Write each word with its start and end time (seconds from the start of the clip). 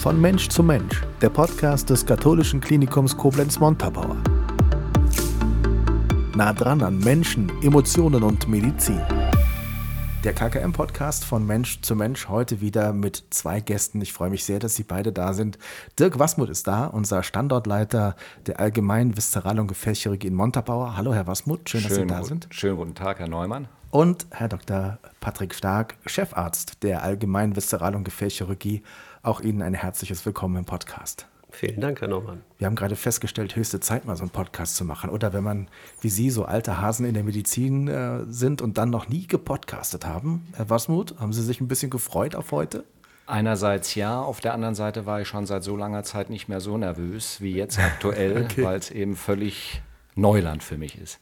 Von 0.00 0.18
Mensch 0.18 0.48
zu 0.48 0.62
Mensch, 0.62 1.02
der 1.20 1.28
Podcast 1.28 1.90
des 1.90 2.06
katholischen 2.06 2.62
Klinikums 2.62 3.14
Koblenz-Montabaur. 3.18 4.16
Nah 6.34 6.54
dran 6.54 6.82
an 6.82 7.00
Menschen, 7.00 7.52
Emotionen 7.62 8.22
und 8.22 8.48
Medizin. 8.48 9.02
Der 10.24 10.32
KKM-Podcast 10.32 11.26
von 11.26 11.46
Mensch 11.46 11.82
zu 11.82 11.94
Mensch 11.94 12.30
heute 12.30 12.62
wieder 12.62 12.94
mit 12.94 13.24
zwei 13.28 13.60
Gästen. 13.60 14.00
Ich 14.00 14.14
freue 14.14 14.30
mich 14.30 14.46
sehr, 14.46 14.58
dass 14.58 14.74
Sie 14.74 14.84
beide 14.84 15.12
da 15.12 15.34
sind. 15.34 15.58
Dirk 15.98 16.18
Wasmuth 16.18 16.48
ist 16.48 16.66
da, 16.66 16.86
unser 16.86 17.22
Standortleiter 17.22 18.16
der 18.46 18.58
Allgemeinen 18.58 19.18
Viszeral- 19.18 19.60
und 19.60 19.68
Gefäßchirurgie 19.68 20.28
in 20.28 20.34
Montabaur. 20.34 20.96
Hallo, 20.96 21.12
Herr 21.12 21.26
Wasmuth, 21.26 21.68
schön, 21.68 21.82
dass 21.82 21.94
Sie 21.94 22.06
da 22.06 22.24
sind. 22.24 22.48
Schönen 22.48 22.78
guten 22.78 22.94
Tag, 22.94 23.18
Herr 23.18 23.28
Neumann 23.28 23.68
und 23.90 24.26
Herr 24.30 24.48
Dr. 24.48 24.98
Patrick 25.20 25.54
Stark, 25.54 25.96
Chefarzt 26.06 26.82
der 26.82 27.02
Allgemeinen 27.02 27.56
Viszeral- 27.56 27.96
und 27.96 28.04
Gefäßchirurgie. 28.04 28.82
Auch 29.22 29.42
Ihnen 29.42 29.60
ein 29.60 29.74
herzliches 29.74 30.24
Willkommen 30.24 30.56
im 30.56 30.64
Podcast. 30.64 31.26
Vielen 31.50 31.82
Dank, 31.82 32.00
Herr 32.00 32.08
Norman. 32.08 32.40
Wir 32.56 32.66
haben 32.66 32.74
gerade 32.74 32.96
festgestellt, 32.96 33.54
höchste 33.54 33.78
Zeit, 33.78 34.06
mal 34.06 34.16
so 34.16 34.22
einen 34.22 34.30
Podcast 34.30 34.76
zu 34.76 34.84
machen. 34.86 35.10
Oder 35.10 35.34
wenn 35.34 35.44
man, 35.44 35.68
wie 36.00 36.08
Sie, 36.08 36.30
so 36.30 36.46
alte 36.46 36.80
Hasen 36.80 37.04
in 37.04 37.12
der 37.12 37.22
Medizin 37.22 37.86
äh, 37.88 38.20
sind 38.28 38.62
und 38.62 38.78
dann 38.78 38.88
noch 38.88 39.08
nie 39.08 39.26
gepodcastet 39.26 40.06
haben. 40.06 40.46
Herr 40.54 40.70
Wasmuth, 40.70 41.16
haben 41.20 41.34
Sie 41.34 41.42
sich 41.42 41.60
ein 41.60 41.68
bisschen 41.68 41.90
gefreut 41.90 42.34
auf 42.34 42.50
heute? 42.50 42.84
Einerseits 43.26 43.94
ja, 43.94 44.22
auf 44.22 44.40
der 44.40 44.54
anderen 44.54 44.74
Seite 44.74 45.04
war 45.04 45.20
ich 45.20 45.28
schon 45.28 45.44
seit 45.44 45.64
so 45.64 45.76
langer 45.76 46.02
Zeit 46.02 46.30
nicht 46.30 46.48
mehr 46.48 46.60
so 46.60 46.78
nervös 46.78 47.42
wie 47.42 47.52
jetzt 47.52 47.78
aktuell, 47.78 48.44
okay. 48.50 48.64
weil 48.64 48.78
es 48.78 48.90
eben 48.90 49.16
völlig 49.16 49.82
Neuland 50.14 50.62
für 50.62 50.78
mich 50.78 50.98
ist. 50.98 51.18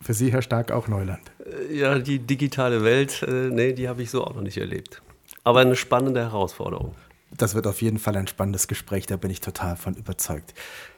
Für 0.00 0.14
Sie, 0.14 0.32
Herr 0.32 0.42
Stark, 0.42 0.72
auch 0.72 0.88
Neuland? 0.88 1.30
Äh, 1.44 1.76
ja, 1.76 1.98
die 1.98 2.18
digitale 2.18 2.82
Welt, 2.82 3.22
äh, 3.28 3.50
nee, 3.50 3.74
die 3.74 3.90
habe 3.90 4.02
ich 4.02 4.10
so 4.10 4.24
auch 4.24 4.34
noch 4.34 4.42
nicht 4.42 4.56
erlebt. 4.56 5.02
Aber 5.44 5.60
eine 5.60 5.76
spannende 5.76 6.20
Herausforderung. 6.20 6.94
Das 7.36 7.54
wird 7.54 7.66
auf 7.66 7.80
jeden 7.82 7.98
Fall 7.98 8.16
ein 8.16 8.26
spannendes 8.26 8.68
Gespräch, 8.68 9.06
da 9.06 9.16
bin 9.16 9.30
ich 9.30 9.40
total 9.40 9.76
von 9.76 9.94
überzeugt. 9.94 10.54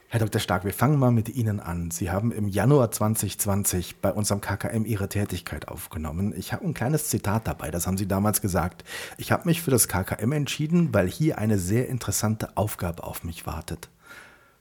Herr 0.09 0.21
Dr. 0.21 0.41
Stark, 0.41 0.65
wir 0.65 0.73
fangen 0.73 0.99
mal 0.99 1.11
mit 1.11 1.29
Ihnen 1.29 1.59
an. 1.59 1.91
Sie 1.91 2.11
haben 2.11 2.31
im 2.31 2.47
Januar 2.47 2.91
2020 2.91 3.97
bei 4.01 4.13
unserem 4.13 4.41
KKM 4.41 4.85
Ihre 4.85 5.09
Tätigkeit 5.09 5.67
aufgenommen. 5.67 6.33
Ich 6.37 6.53
habe 6.53 6.65
ein 6.65 6.75
kleines 6.75 7.09
Zitat 7.09 7.49
dabei, 7.49 7.71
das 7.71 7.87
haben 7.87 7.97
Sie 7.97 8.07
damals 8.07 8.41
gesagt. 8.41 8.85
Ich 9.19 9.33
habe 9.33 9.49
mich 9.49 9.61
für 9.61 9.73
das 9.73 9.89
KKM 9.89 10.31
entschieden, 10.33 10.95
weil 10.95 11.09
hier 11.09 11.39
eine 11.39 11.59
sehr 11.59 11.89
interessante 11.89 12.57
Aufgabe 12.57 13.03
auf 13.03 13.25
mich 13.25 13.47
wartet. 13.47 13.89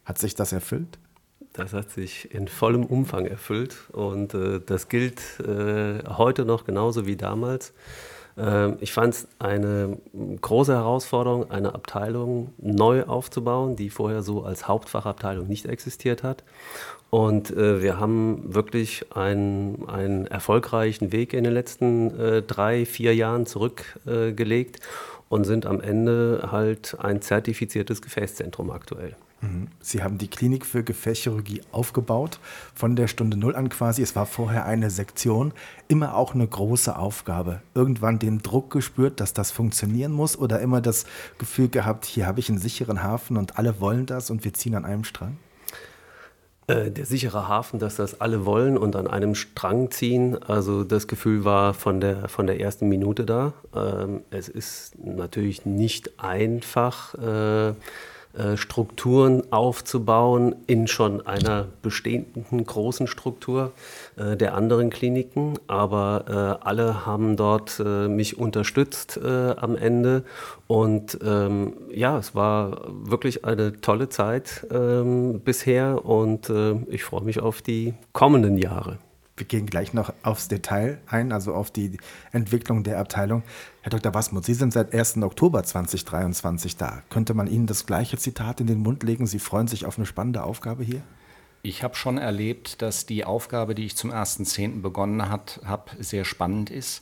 Hat 0.06 0.18
sich 0.18 0.34
das 0.34 0.54
erfüllt? 0.54 0.98
Das 1.54 1.74
hat 1.74 1.92
sich 1.92 2.34
in 2.34 2.48
vollem 2.48 2.84
Umfang 2.84 3.28
erfüllt 3.28 3.76
und 3.92 4.34
äh, 4.34 4.60
das 4.60 4.90
gilt 4.90 5.22
äh, 5.40 6.04
heute 6.08 6.46
noch 6.46 6.66
genauso 6.66 7.06
wie 7.06 7.16
damals. 7.16 7.74
Äh, 8.38 8.74
ich 8.76 8.94
fand 8.94 9.14
es 9.14 9.28
eine 9.40 9.98
große 10.42 10.74
Herausforderung, 10.74 11.52
eine 11.52 11.76
Abteilung 11.76 12.54
neu 12.58 13.04
aufzubauen, 13.04 13.76
die 13.76 13.90
vorher 13.90 14.22
so 14.24 14.44
als 14.44 14.68
Hauptfachabteilung 14.68 15.48
nicht 15.48 15.66
existiert 15.66 16.24
hat. 16.24 16.44
Und 17.10 17.52
äh, 17.52 17.82
wir 17.84 18.00
haben 18.00 18.56
wirklich 18.56 19.06
einen, 19.16 19.88
einen 19.88 20.26
erfolgreichen 20.26 21.12
Weg 21.12 21.34
in 21.34 21.44
den 21.44 21.54
letzten 21.54 22.20
äh, 22.20 22.42
drei, 22.42 22.86
vier 22.86 23.14
Jahren 23.14 23.46
zurückgelegt 23.46 24.80
und 25.34 25.46
sind 25.46 25.66
am 25.66 25.82
Ende 25.82 26.50
halt 26.52 26.96
ein 27.00 27.20
zertifiziertes 27.24 28.04
Gefäßzentrum 28.04 28.70
aktuell. 28.70 29.16
Mhm. 29.42 29.68
Sie 29.80 30.04
haben 30.04 30.20
die 30.20 30.28
Klinik 30.28 30.64
für 30.64 30.84
Gefäßchirurgie 30.84 31.62
aufgebaut, 31.72 32.40
von 32.76 32.96
der 32.96 33.08
Stunde 33.08 33.36
Null 33.36 33.56
an 33.56 33.70
quasi. 33.70 34.04
Es 34.04 34.16
war 34.16 34.28
vorher 34.28 34.66
eine 34.68 34.92
Sektion, 34.92 35.52
immer 35.88 36.16
auch 36.16 36.36
eine 36.36 36.48
große 36.48 36.96
Aufgabe. 36.96 37.64
Irgendwann 37.74 38.20
den 38.20 38.44
Druck 38.44 38.70
gespürt, 38.70 39.20
dass 39.20 39.34
das 39.34 39.50
funktionieren 39.50 40.12
muss 40.12 40.38
oder 40.38 40.60
immer 40.60 40.82
das 40.82 41.06
Gefühl 41.40 41.68
gehabt, 41.68 42.06
hier 42.06 42.28
habe 42.28 42.40
ich 42.40 42.50
einen 42.50 42.60
sicheren 42.60 43.02
Hafen 43.02 43.36
und 43.36 43.58
alle 43.58 43.80
wollen 43.80 44.06
das 44.06 44.30
und 44.30 44.44
wir 44.46 44.54
ziehen 44.54 44.76
an 44.76 44.86
einem 44.86 45.04
Strang? 45.04 45.38
Äh, 46.68 46.92
der 46.92 47.06
sichere 47.06 47.50
Hafen, 47.50 47.78
dass 47.80 47.98
das 47.98 48.22
alle 48.22 48.46
wollen 48.46 48.78
und 48.78 48.96
an 48.96 49.08
einem 49.08 49.36
Strang 49.36 49.92
ziehen. 49.92 50.42
Also 50.44 50.86
das 50.86 51.08
Gefühl 51.08 51.44
war 51.44 51.74
von 51.74 52.00
der, 52.00 52.30
von 52.30 52.48
der 52.48 52.62
ersten 52.62 52.88
Minute 52.88 53.26
da. 53.26 53.54
Ähm, 53.76 54.22
es 54.32 54.48
ist 54.48 54.98
natürlich 55.04 55.66
nicht 55.66 56.20
einfach 56.20 57.16
äh, 57.16 57.74
Strukturen 58.56 59.52
aufzubauen 59.52 60.56
in 60.66 60.88
schon 60.88 61.26
einer 61.26 61.68
bestehenden 61.82 62.66
großen 62.66 63.06
Struktur 63.08 63.72
äh, 64.16 64.36
der 64.36 64.56
anderen 64.56 64.90
Kliniken. 64.90 65.60
Aber 65.68 66.60
äh, 66.62 66.66
alle 66.66 67.06
haben 67.06 67.38
dort 67.38 67.80
äh, 67.80 68.08
mich 68.08 68.38
unterstützt 68.38 69.20
äh, 69.24 69.52
am 69.52 69.76
Ende. 69.76 70.24
Und 70.68 71.20
ähm, 71.24 71.74
ja, 71.92 72.18
es 72.18 72.34
war 72.34 72.82
wirklich 72.88 73.46
eine 73.46 73.80
tolle 73.82 74.10
Zeit 74.10 74.66
ähm, 74.72 75.42
bisher 75.42 76.06
und 76.06 76.50
äh, 76.50 76.74
ich 76.90 77.04
freue 77.04 77.24
mich 77.24 77.40
auf 77.40 77.62
die 77.62 77.94
kommenden 78.14 78.58
Jahre. 78.58 78.98
Wir 79.36 79.48
gehen 79.48 79.66
gleich 79.66 79.94
noch 79.94 80.14
aufs 80.22 80.48
Detail 80.48 81.00
ein, 81.08 81.32
also 81.32 81.56
auf 81.56 81.72
die 81.72 81.98
Entwicklung 82.32 82.84
der 82.84 83.00
Abteilung. 83.00 83.42
Herr 83.82 83.90
Dr. 83.90 84.14
Wasmuth, 84.14 84.46
Sie 84.46 84.54
sind 84.54 84.74
seit 84.74 84.94
1. 84.94 85.18
Oktober 85.24 85.64
2023 85.64 86.78
da. 86.78 87.02
Könnte 87.10 87.34
man 87.34 87.48
Ihnen 87.48 87.66
das 87.66 87.88
gleiche 87.88 88.18
Zitat 88.18 88.62
in 88.62 88.68
den 88.68 88.80
Mund 88.80 89.02
legen? 89.02 89.26
Sie 89.26 89.40
freuen 89.40 89.68
sich 89.68 89.88
auf 89.88 89.98
eine 89.98 90.06
spannende 90.06 90.44
Aufgabe 90.44 90.84
hier? 90.84 91.02
Ich 91.64 91.82
habe 91.82 91.96
schon 91.96 92.20
erlebt, 92.20 92.84
dass 92.84 93.08
die 93.08 93.26
Aufgabe, 93.26 93.74
die 93.74 93.86
ich 93.86 93.96
zum 93.96 94.12
1.10. 94.12 94.82
begonnen 94.82 95.28
habe, 95.30 95.84
sehr 96.00 96.26
spannend 96.26 96.70
ist. 96.70 97.02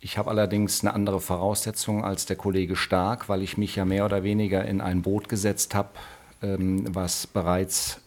Ich 0.00 0.16
habe 0.16 0.30
allerdings 0.30 0.82
eine 0.82 0.94
andere 0.94 1.20
Voraussetzung 1.20 2.02
als 2.04 2.24
der 2.24 2.36
Kollege 2.36 2.76
Stark, 2.76 3.28
weil 3.28 3.42
ich 3.42 3.58
mich 3.58 3.76
ja 3.76 3.84
mehr 3.84 4.06
oder 4.06 4.22
weniger 4.22 4.64
in 4.64 4.80
ein 4.80 5.02
Boot 5.02 5.28
gesetzt 5.28 5.74
habe, 5.74 5.90
ähm, 6.40 6.84
was 6.94 7.26
bereits 7.26 8.00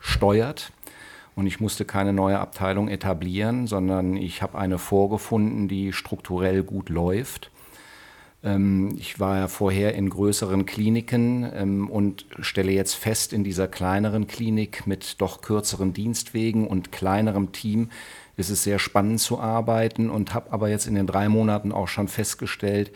steuert 0.00 0.72
und 1.38 1.46
ich 1.46 1.60
musste 1.60 1.84
keine 1.84 2.12
neue 2.12 2.40
Abteilung 2.40 2.88
etablieren, 2.88 3.68
sondern 3.68 4.16
ich 4.16 4.42
habe 4.42 4.58
eine 4.58 4.76
vorgefunden, 4.76 5.68
die 5.68 5.92
strukturell 5.92 6.64
gut 6.64 6.88
läuft. 6.88 7.52
Ähm, 8.42 8.96
ich 8.98 9.20
war 9.20 9.36
ja 9.36 9.46
vorher 9.46 9.94
in 9.94 10.10
größeren 10.10 10.66
Kliniken 10.66 11.48
ähm, 11.54 11.88
und 11.90 12.26
stelle 12.40 12.72
jetzt 12.72 12.94
fest, 12.94 13.32
in 13.32 13.44
dieser 13.44 13.68
kleineren 13.68 14.26
Klinik 14.26 14.88
mit 14.88 15.20
doch 15.20 15.40
kürzeren 15.40 15.92
Dienstwegen 15.92 16.66
und 16.66 16.90
kleinerem 16.90 17.52
Team 17.52 17.90
ist 18.36 18.50
es 18.50 18.64
sehr 18.64 18.80
spannend 18.80 19.20
zu 19.20 19.38
arbeiten 19.38 20.10
und 20.10 20.34
habe 20.34 20.50
aber 20.50 20.68
jetzt 20.68 20.88
in 20.88 20.96
den 20.96 21.06
drei 21.06 21.28
Monaten 21.28 21.70
auch 21.70 21.86
schon 21.86 22.08
festgestellt, 22.08 22.90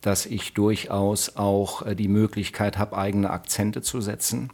dass 0.00 0.26
ich 0.26 0.54
durchaus 0.54 1.36
auch 1.36 1.86
äh, 1.86 1.94
die 1.94 2.08
Möglichkeit 2.08 2.78
habe, 2.78 2.98
eigene 2.98 3.30
Akzente 3.30 3.80
zu 3.80 4.00
setzen 4.00 4.50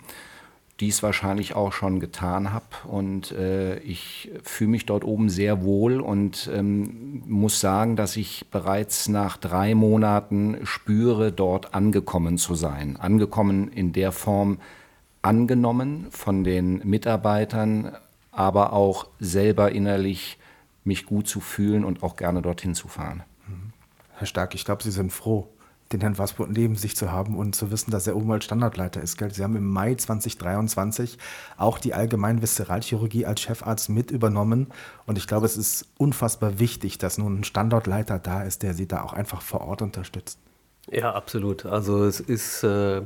dies 0.80 1.02
wahrscheinlich 1.02 1.54
auch 1.54 1.72
schon 1.72 2.00
getan 2.00 2.52
habe. 2.52 2.66
Und 2.88 3.32
äh, 3.32 3.78
ich 3.80 4.30
fühle 4.42 4.70
mich 4.70 4.86
dort 4.86 5.04
oben 5.04 5.28
sehr 5.28 5.62
wohl 5.62 6.00
und 6.00 6.50
ähm, 6.52 7.22
muss 7.26 7.60
sagen, 7.60 7.96
dass 7.96 8.16
ich 8.16 8.46
bereits 8.50 9.08
nach 9.08 9.36
drei 9.36 9.74
Monaten 9.74 10.58
spüre, 10.64 11.32
dort 11.32 11.74
angekommen 11.74 12.38
zu 12.38 12.54
sein. 12.54 12.96
Angekommen 12.96 13.68
in 13.68 13.92
der 13.92 14.12
Form 14.12 14.58
angenommen 15.20 16.06
von 16.10 16.42
den 16.42 16.78
Mitarbeitern, 16.84 17.92
aber 18.32 18.72
auch 18.72 19.06
selber 19.20 19.70
innerlich 19.72 20.38
mich 20.84 21.06
gut 21.06 21.28
zu 21.28 21.40
fühlen 21.40 21.84
und 21.84 22.02
auch 22.02 22.16
gerne 22.16 22.42
dorthin 22.42 22.74
zu 22.74 22.88
fahren. 22.88 23.22
Herr 24.14 24.26
Stark, 24.26 24.54
ich 24.54 24.64
glaube, 24.64 24.82
Sie 24.82 24.90
sind 24.90 25.12
froh, 25.12 25.48
den 25.92 26.00
Herrn 26.00 26.18
Wasburg 26.18 26.50
neben 26.50 26.76
sich 26.76 26.96
zu 26.96 27.12
haben 27.12 27.36
und 27.36 27.54
zu 27.54 27.70
wissen, 27.70 27.90
dass 27.90 28.06
er 28.06 28.16
oben 28.16 28.32
als 28.32 28.44
Standardleiter 28.44 29.02
ist. 29.02 29.18
Gell? 29.18 29.32
Sie 29.32 29.42
haben 29.42 29.56
im 29.56 29.68
Mai 29.68 29.94
2023 29.94 31.18
auch 31.56 31.78
die 31.78 31.94
allgemeine 31.94 32.42
Viszeralchirurgie 32.42 33.26
als 33.26 33.40
Chefarzt 33.40 33.88
mit 33.88 34.10
übernommen. 34.10 34.68
Und 35.06 35.18
ich 35.18 35.26
glaube, 35.26 35.46
es 35.46 35.56
ist 35.56 35.86
unfassbar 35.98 36.58
wichtig, 36.58 36.98
dass 36.98 37.18
nun 37.18 37.40
ein 37.40 37.44
Standortleiter 37.44 38.18
da 38.18 38.42
ist, 38.42 38.62
der 38.62 38.74
Sie 38.74 38.86
da 38.86 39.02
auch 39.02 39.12
einfach 39.12 39.42
vor 39.42 39.62
Ort 39.62 39.82
unterstützt. 39.82 40.38
Ja, 40.90 41.12
absolut. 41.12 41.64
Also 41.66 42.04
es 42.04 42.20
ist 42.20 42.64
äh, 42.64 43.02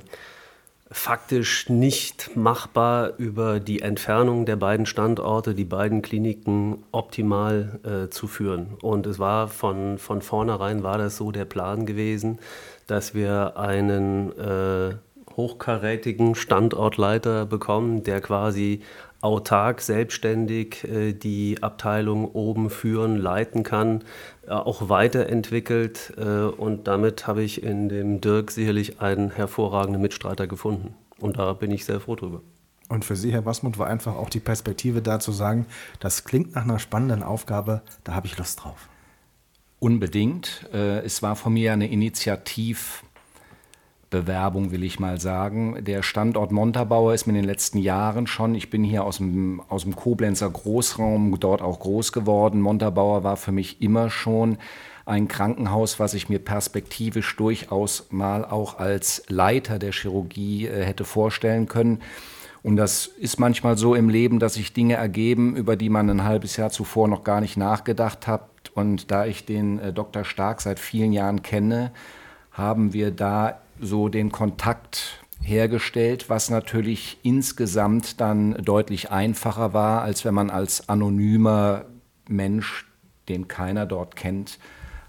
faktisch 0.90 1.68
nicht 1.68 2.36
machbar, 2.36 3.12
über 3.18 3.58
die 3.58 3.82
Entfernung 3.82 4.46
der 4.46 4.56
beiden 4.56 4.86
Standorte, 4.86 5.54
die 5.54 5.64
beiden 5.64 6.00
Kliniken 6.00 6.84
optimal 6.92 7.80
äh, 7.84 8.10
zu 8.10 8.28
führen. 8.28 8.74
Und 8.82 9.06
es 9.06 9.18
war 9.18 9.48
von, 9.48 9.98
von 9.98 10.22
vornherein 10.22 10.82
war 10.82 10.98
das 10.98 11.16
so 11.16 11.32
der 11.32 11.44
Plan 11.44 11.86
gewesen, 11.86 12.38
dass 12.86 13.14
wir 13.14 13.56
einen 13.56 14.32
äh, 14.38 14.96
hochkarätigen 15.36 16.34
Standortleiter 16.34 17.46
bekommen, 17.46 18.02
der 18.02 18.20
quasi 18.20 18.82
autark, 19.20 19.80
selbstständig 19.80 20.84
äh, 20.84 21.12
die 21.12 21.62
Abteilung 21.62 22.30
oben 22.32 22.70
führen, 22.70 23.16
leiten 23.16 23.62
kann, 23.62 24.02
äh, 24.46 24.50
auch 24.50 24.88
weiterentwickelt. 24.88 26.14
Äh, 26.16 26.22
und 26.22 26.86
damit 26.86 27.26
habe 27.26 27.42
ich 27.42 27.62
in 27.62 27.88
dem 27.88 28.20
Dirk 28.20 28.50
sicherlich 28.50 29.00
einen 29.00 29.30
hervorragenden 29.30 30.00
Mitstreiter 30.00 30.46
gefunden. 30.46 30.94
Und 31.18 31.38
da 31.38 31.52
bin 31.54 31.70
ich 31.70 31.84
sehr 31.84 32.00
froh 32.00 32.14
drüber. 32.14 32.40
Und 32.88 33.04
für 33.04 33.16
Sie, 33.16 33.32
Herr 33.32 33.44
Wasmut, 33.44 33.78
war 33.78 33.88
einfach 33.88 34.14
auch 34.14 34.30
die 34.30 34.38
Perspektive 34.38 35.02
da 35.02 35.18
zu 35.18 35.32
sagen, 35.32 35.66
das 35.98 36.24
klingt 36.24 36.54
nach 36.54 36.62
einer 36.62 36.78
spannenden 36.78 37.22
Aufgabe, 37.22 37.82
da 38.04 38.14
habe 38.14 38.26
ich 38.26 38.38
Lust 38.38 38.62
drauf. 38.62 38.88
Unbedingt. 39.78 40.68
Äh, 40.72 41.00
es 41.04 41.22
war 41.22 41.36
von 41.36 41.52
mir 41.52 41.72
eine 41.72 41.88
Initiativ- 41.88 43.02
Bewerbung, 44.10 44.70
will 44.70 44.84
ich 44.84 45.00
mal 45.00 45.20
sagen. 45.20 45.84
Der 45.84 46.02
Standort 46.02 46.52
Montabaur 46.52 47.12
ist 47.12 47.26
mir 47.26 47.32
in 47.32 47.42
den 47.42 47.44
letzten 47.44 47.78
Jahren 47.78 48.26
schon, 48.26 48.54
ich 48.54 48.70
bin 48.70 48.84
hier 48.84 49.04
aus 49.04 49.18
dem, 49.18 49.60
aus 49.68 49.82
dem 49.82 49.96
Koblenzer 49.96 50.48
Großraum, 50.48 51.38
dort 51.40 51.60
auch 51.60 51.80
groß 51.80 52.12
geworden. 52.12 52.60
Montabaur 52.60 53.24
war 53.24 53.36
für 53.36 53.52
mich 53.52 53.82
immer 53.82 54.08
schon 54.08 54.58
ein 55.06 55.28
Krankenhaus, 55.28 56.00
was 56.00 56.14
ich 56.14 56.28
mir 56.28 56.38
perspektivisch 56.38 57.36
durchaus 57.36 58.06
mal 58.10 58.44
auch 58.44 58.78
als 58.78 59.24
Leiter 59.28 59.78
der 59.78 59.92
Chirurgie 59.92 60.66
äh, 60.66 60.84
hätte 60.84 61.04
vorstellen 61.04 61.66
können. 61.66 62.00
Und 62.62 62.76
das 62.76 63.06
ist 63.06 63.38
manchmal 63.38 63.76
so 63.76 63.94
im 63.94 64.08
Leben, 64.08 64.40
dass 64.40 64.54
sich 64.54 64.72
Dinge 64.72 64.94
ergeben, 64.94 65.54
über 65.54 65.76
die 65.76 65.88
man 65.88 66.10
ein 66.10 66.24
halbes 66.24 66.56
Jahr 66.56 66.70
zuvor 66.70 67.06
noch 67.06 67.22
gar 67.22 67.40
nicht 67.40 67.56
nachgedacht 67.56 68.26
hat. 68.26 68.48
Und 68.76 69.10
da 69.10 69.24
ich 69.24 69.46
den 69.46 69.78
äh, 69.78 69.92
Dr. 69.92 70.24
Stark 70.24 70.60
seit 70.60 70.78
vielen 70.78 71.12
Jahren 71.12 71.42
kenne, 71.42 71.92
haben 72.52 72.92
wir 72.92 73.10
da 73.10 73.60
so 73.80 74.08
den 74.10 74.30
Kontakt 74.30 75.24
hergestellt, 75.40 76.28
was 76.28 76.50
natürlich 76.50 77.18
insgesamt 77.22 78.20
dann 78.20 78.52
deutlich 78.62 79.10
einfacher 79.10 79.72
war, 79.72 80.02
als 80.02 80.26
wenn 80.26 80.34
man 80.34 80.50
als 80.50 80.90
anonymer 80.90 81.86
Mensch, 82.28 82.86
den 83.30 83.48
keiner 83.48 83.86
dort 83.86 84.14
kennt, 84.14 84.58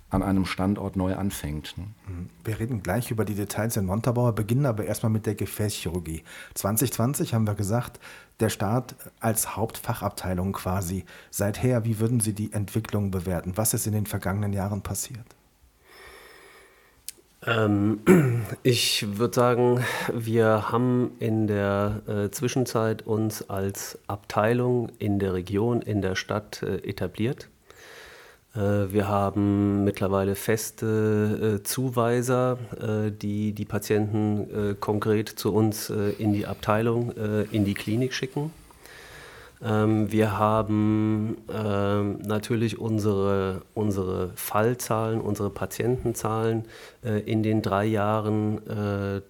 an 0.10 0.24
einem 0.24 0.46
Standort 0.46 0.96
neu 0.96 1.16
anfängt. 1.16 1.78
Ne? 1.78 1.86
Mhm. 2.08 2.30
Wir 2.44 2.60
reden 2.60 2.82
gleich 2.82 3.12
über 3.12 3.26
die 3.26 3.36
Details 3.36 3.76
in 3.76 3.86
Montabaur, 3.86 4.34
beginnen 4.34 4.66
aber 4.66 4.86
erstmal 4.86 5.12
mit 5.12 5.26
der 5.26 5.36
Gefäßchirurgie. 5.36 6.24
2020 6.54 7.34
haben 7.34 7.46
wir 7.46 7.56
gesagt, 7.56 8.00
der 8.40 8.50
Staat 8.50 8.96
als 9.20 9.56
Hauptfachabteilung 9.56 10.54
quasi. 10.54 11.06
Seither, 11.30 11.84
wie 11.86 12.00
würden 12.00 12.20
Sie 12.20 12.34
die 12.34 12.54
Entwicklung 12.54 13.12
bewerten? 13.12 13.54
Was 13.56 13.74
ist 13.74 13.88
in 13.88 13.94
den 13.94 14.06
vergangenen 14.06 14.54
Jahren 14.54 14.82
passiert? 14.82 15.26
Ähm, 17.46 18.00
ich 18.64 19.18
würde 19.18 19.34
sagen, 19.34 19.84
wir 20.14 20.72
haben 20.72 21.12
in 21.20 21.48
der 21.48 22.02
äh, 22.08 22.32
Zwischenzeit 22.32 23.02
uns 23.02 23.50
als 23.50 24.00
Abteilung 24.08 24.90
in 25.00 25.20
der 25.20 25.34
Region, 25.34 25.82
in 25.82 26.02
der 26.02 26.16
Stadt 26.16 26.64
äh, 26.64 26.78
etabliert. 26.78 27.50
Äh, 28.58 28.92
wir 28.92 29.08
haben 29.08 29.84
mittlerweile 29.84 30.36
feste 30.36 31.60
äh, 31.60 31.64
Zuweiser, 31.64 32.58
äh, 32.82 33.12
die 33.12 33.54
die 33.54 33.66
Patienten 33.66 34.78
konkret 34.80 35.30
zu 35.30 35.54
uns 35.54 35.90
in 35.90 36.34
die 36.34 36.46
Abteilung, 36.46 37.12
in 37.52 37.66
die 37.66 37.74
Klinik 37.74 38.14
schicken. 38.14 38.52
Ähm, 39.64 40.12
wir 40.12 40.38
haben 40.38 41.38
ähm, 41.54 42.20
natürlich 42.24 42.80
unsere, 42.80 43.62
unsere 43.74 44.32
Fallzahlen, 44.36 45.22
unsere 45.22 45.50
Patientenzahlen 45.50 46.66
in 47.26 47.44
den 47.44 47.62
drei 47.62 47.86
Jahren 47.86 48.62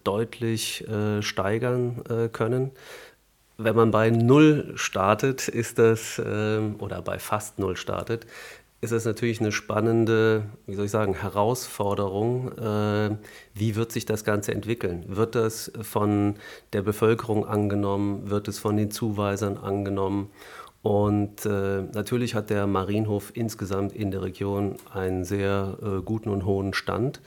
deutlich 0.03 0.85
steigern 1.21 2.29
können. 2.31 2.71
Wenn 3.57 3.75
man 3.75 3.91
bei 3.91 4.11
Null 4.11 4.73
startet, 4.75 5.47
ist 5.47 5.79
das, 5.79 6.21
ähm, 6.23 6.75
oder 6.77 7.01
bei 7.01 7.17
fast 7.17 7.57
Null 7.57 7.75
startet, 7.75 8.27
ist 8.79 8.91
es 8.91 9.05
natürlich 9.05 9.39
eine 9.39 9.51
spannende, 9.51 10.43
wie 10.67 10.75
soll 10.75 10.85
ich 10.85 10.91
sagen, 10.91 11.15
Herausforderung. 11.15 12.51
Äh, 12.57 13.17
wie 13.55 13.75
wird 13.75 13.91
sich 13.91 14.05
das 14.05 14.23
Ganze 14.23 14.53
entwickeln? 14.53 15.03
Wird 15.07 15.33
das 15.33 15.71
von 15.81 16.35
der 16.73 16.83
Bevölkerung 16.83 17.45
angenommen? 17.45 18.29
Wird 18.29 18.47
es 18.47 18.59
von 18.59 18.77
den 18.77 18.91
Zuweisern 18.91 19.57
angenommen? 19.57 20.29
Und 20.83 21.45
äh, 21.45 21.81
natürlich 21.93 22.35
hat 22.35 22.51
der 22.51 22.67
Marienhof 22.67 23.31
insgesamt 23.33 23.93
in 23.93 24.11
der 24.11 24.21
Region 24.21 24.75
einen 24.93 25.25
sehr 25.25 25.77
äh, 25.81 26.01
guten 26.03 26.29
und 26.29 26.45
hohen 26.45 26.73
Stand. 26.73 27.19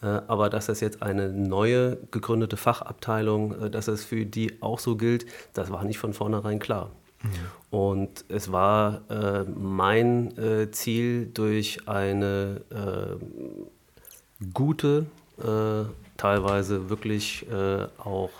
Aber 0.00 0.48
dass 0.48 0.66
das 0.66 0.78
jetzt 0.78 1.02
eine 1.02 1.28
neue 1.30 1.98
gegründete 2.12 2.56
Fachabteilung, 2.56 3.72
dass 3.72 3.86
das 3.86 4.04
für 4.04 4.24
die 4.24 4.62
auch 4.62 4.78
so 4.78 4.94
gilt, 4.94 5.26
das 5.54 5.72
war 5.72 5.82
nicht 5.82 5.98
von 5.98 6.12
vornherein 6.12 6.60
klar. 6.60 6.92
Und 7.70 8.24
es 8.28 8.52
war 8.52 9.02
äh, 9.10 9.44
mein 9.44 10.36
äh, 10.38 10.70
Ziel, 10.70 11.26
durch 11.26 11.88
eine 11.88 12.62
äh, 12.70 14.46
gute, 14.54 15.06
äh, 15.38 15.84
teilweise 16.16 16.90
wirklich 16.90 17.46
äh, 17.50 17.86
auch 17.98 18.30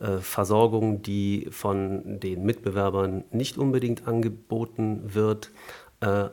äh, 0.00 0.18
Versorgung, 0.18 1.02
die 1.02 1.48
von 1.50 2.20
den 2.20 2.44
Mitbewerbern 2.44 3.24
nicht 3.30 3.58
unbedingt 3.58 4.06
angeboten 4.06 5.14
wird, 5.14 5.50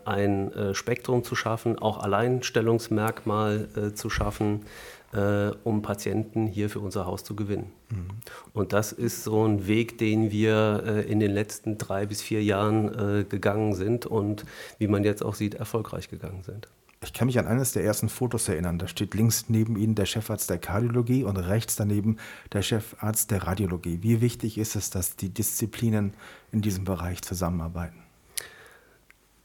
ein 0.04 0.52
Spektrum 0.74 1.24
zu 1.24 1.36
schaffen, 1.36 1.78
auch 1.78 2.00
Alleinstellungsmerkmal 2.00 3.94
zu 3.94 4.10
schaffen, 4.10 4.66
äh, 5.14 5.52
um 5.64 5.82
Patienten 5.82 6.48
hier 6.48 6.70
für 6.70 6.80
unser 6.80 7.06
Haus 7.06 7.24
zu 7.24 7.36
gewinnen. 7.36 7.72
Mhm. 7.90 8.08
Und 8.54 8.74
das 8.74 8.92
ist 8.92 9.24
so 9.24 9.46
ein 9.46 9.68
Weg, 9.68 9.98
den 9.98 10.32
wir 10.32 10.84
äh, 10.86 11.12
in 11.12 11.20
den 11.20 11.32
letzten 11.32 11.78
drei 11.78 12.06
bis 12.06 12.22
vier 12.22 12.44
Jahren 12.44 13.20
äh, 13.20 13.24
gegangen 13.24 13.74
sind 13.74 14.06
und 14.06 14.46
wie 14.78 14.88
man 14.88 15.04
jetzt 15.04 15.24
auch 15.24 15.36
sieht, 15.36 15.56
erfolgreich 15.56 16.10
gegangen 16.10 16.44
sind. 16.44 16.68
Ich 17.02 17.14
kann 17.14 17.28
mich 17.28 17.40
an 17.40 17.48
eines 17.48 17.72
der 17.72 17.86
ersten 17.86 18.10
Fotos 18.10 18.50
erinnern. 18.50 18.78
Da 18.78 18.88
steht 18.88 19.14
links 19.14 19.46
neben 19.48 19.78
Ihnen 19.78 19.96
der 19.96 20.06
Chefarzt 20.06 20.50
der 20.50 20.58
Kardiologie 20.58 21.24
und 21.24 21.38
rechts 21.38 21.78
daneben 21.78 22.18
der 22.52 22.62
Chefarzt 22.62 23.32
der 23.32 23.44
Radiologie. 23.44 24.00
Wie 24.02 24.20
wichtig 24.20 24.58
ist 24.58 24.76
es, 24.76 24.90
dass 24.90 25.16
die 25.16 25.30
Disziplinen 25.30 26.14
in 26.52 26.62
diesem 26.62 26.84
Bereich 26.84 27.22
zusammenarbeiten? 27.22 28.09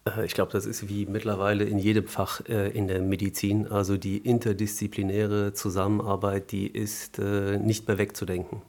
Äh, 0.05 0.25
ich 0.25 0.35
glaube, 0.35 0.53
das 0.53 0.67
ist 0.67 0.89
wie 0.89 1.07
mittlerweile 1.07 1.65
in 1.65 1.79
jedem 1.79 2.07
Fach 2.07 2.41
äh, 2.49 2.71
in 2.71 2.89
der 2.89 3.01
Medizin. 3.01 3.69
Also 3.69 3.97
die 3.97 4.19
interdisziplinäre 4.19 5.53
Zusammenarbeit, 5.53 6.53
die 6.53 6.67
ist 6.67 7.19
äh, 7.19 7.59
nicht 7.59 7.89
mehr 7.89 7.99
wegzudenken. 7.99 8.63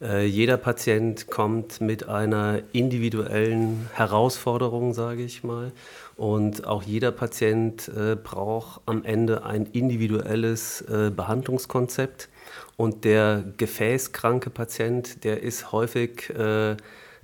Jeder 0.00 0.58
Patient 0.58 1.26
kommt 1.26 1.80
mit 1.80 2.08
einer 2.08 2.62
individuellen 2.70 3.90
Herausforderung, 3.94 4.94
sage 4.94 5.24
ich 5.24 5.42
mal. 5.42 5.72
Und 6.16 6.68
auch 6.68 6.84
jeder 6.84 7.10
Patient 7.10 7.90
braucht 8.22 8.80
am 8.86 9.04
Ende 9.04 9.42
ein 9.42 9.66
individuelles 9.66 10.84
Behandlungskonzept. 10.86 12.28
Und 12.76 13.04
der 13.04 13.42
gefäßkranke 13.56 14.50
Patient, 14.50 15.24
der 15.24 15.42
ist 15.42 15.72
häufig 15.72 16.32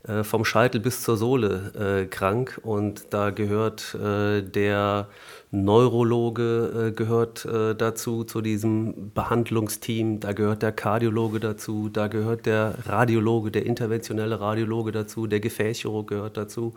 äh, 0.06 0.23
vom 0.23 0.45
Scheitel 0.45 0.81
bis 0.81 1.03
zur 1.03 1.17
Sohle 1.17 1.73
äh, 2.03 2.06
krank. 2.06 2.61
Und 2.62 3.06
da 3.11 3.31
gehört 3.31 3.95
äh, 3.95 4.43
der 4.43 5.09
Neurologe 5.51 6.89
äh, 6.89 6.93
gehört 6.93 7.45
äh, 7.45 7.75
dazu, 7.75 8.25
zu 8.25 8.41
diesem 8.41 9.12
Behandlungsteam, 9.15 10.19
da 10.19 10.33
gehört 10.33 10.62
der 10.62 10.73
Kardiologe 10.73 11.39
dazu, 11.39 11.89
da 11.89 12.08
gehört 12.08 12.44
der 12.44 12.75
Radiologe, 12.87 13.53
der 13.53 13.65
interventionelle 13.65 14.41
Radiologe 14.41 14.91
dazu, 14.91 15.27
der 15.29 15.41
Gefäßchirurg 15.41 16.08
gehört 16.08 16.37
dazu. 16.37 16.75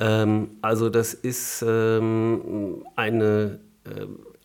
Ähm, 0.00 0.50
also 0.62 0.90
das 0.90 1.14
ist 1.14 1.64
ähm, 1.66 2.84
eine 2.96 3.60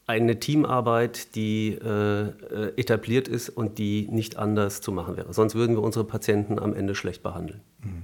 eine 0.08 0.40
Teamarbeit, 0.40 1.36
die 1.36 1.74
äh, 1.74 2.32
etabliert 2.78 3.28
ist 3.28 3.50
und 3.50 3.78
die 3.78 4.08
nicht 4.10 4.38
anders 4.38 4.80
zu 4.82 4.94
machen 4.94 5.18
wäre. 5.18 5.34
Sonst 5.34 5.54
würden 5.54 5.76
wir 5.76 5.84
unsere 5.84 6.06
Patienten 6.06 6.58
am 6.58 6.74
Ende 6.74 6.96
schlecht 6.96 7.22
behandeln. 7.22 7.60
Mhm. 7.84 8.04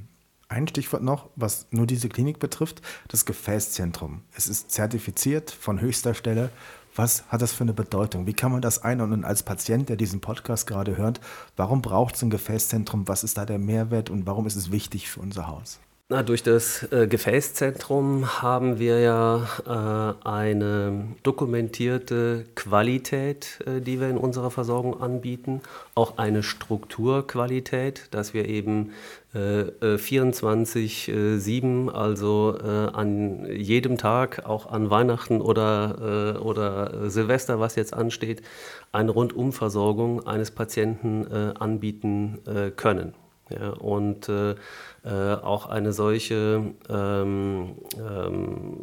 Ein 0.50 0.67
Stichwort 0.67 1.01
noch, 1.01 1.29
was 1.36 1.65
nur 1.72 1.88
diese 1.88 2.10
Klinik 2.10 2.38
betrifft, 2.38 2.81
das 3.07 3.25
Gefäßzentrum. 3.25 4.22
Es 4.36 4.48
ist 4.48 4.69
zertifiziert 4.69 5.50
von 5.50 5.81
höchster 5.81 6.13
Stelle. 6.13 6.50
Was 6.95 7.24
hat 7.29 7.41
das 7.41 7.53
für 7.53 7.63
eine 7.63 7.74
Bedeutung? 7.74 8.27
Wie 8.27 8.33
kann 8.33 8.51
man 8.51 8.62
das 8.62 8.83
einordnen 8.83 9.24
als 9.24 9.41
Patient, 9.41 9.89
der 9.89 9.95
diesen 9.95 10.22
Podcast 10.22 10.67
gerade 10.67 10.95
hört? 10.95 11.22
Warum 11.55 11.81
braucht 11.81 12.15
es 12.15 12.22
ein 12.22 12.29
Gefäßzentrum? 12.29 13.07
Was 13.07 13.24
ist 13.24 13.38
da 13.38 13.45
der 13.45 13.57
Mehrwert 13.57 14.12
und 14.12 14.27
warum 14.27 14.45
ist 14.45 14.55
es 14.55 14.72
wichtig 14.72 15.10
für 15.10 15.22
unser 15.22 15.48
Haus? 15.48 15.79
Na, 16.13 16.22
durch 16.22 16.43
das 16.43 16.84
äh, 16.91 17.08
Gefäßzentrum 17.08 18.43
haben 18.43 18.77
wir 18.77 19.00
ja 19.00 19.48
äh, 19.65 20.27
eine 20.27 21.08
dokumentierte 21.24 22.46
Qualität, 22.53 23.58
äh, 23.65 23.82
die 23.82 24.00
wir 24.00 24.10
in 24.10 24.20
unserer 24.20 24.51
Versorgung 24.51 25.01
anbieten, 25.01 25.62
auch 25.96 26.20
eine 26.20 26.43
Strukturqualität, 26.43 28.10
dass 28.12 28.36
wir 28.36 28.48
eben 28.48 28.91
24-7, 29.34 31.08
äh, 31.08 31.88
äh, 31.88 31.91
also 31.91 32.60
äh, 32.63 32.67
an 32.96 33.48
jedem 33.51 33.98
Tag, 33.98 34.46
auch 34.46 34.72
an 34.72 34.91
Weihnachten 34.91 35.41
oder, 35.41 36.43
oder 36.43 37.10
Silvester, 37.10 37.60
was 37.60 37.75
jetzt 37.75 37.96
ansteht, 37.96 38.43
eine 38.91 39.10
Rundumversorgung 39.10 40.27
eines 40.27 40.51
Patienten 40.51 41.25
anbieten 41.58 42.38
können. 42.75 43.15
Ja, 43.50 43.71
und 43.71 44.29
äh, 44.29 44.55
äh, 45.03 45.35
auch 45.41 45.65
eine 45.67 45.91
solche 45.91 46.73
ähm, 46.89 47.75
ähm, 47.97 48.77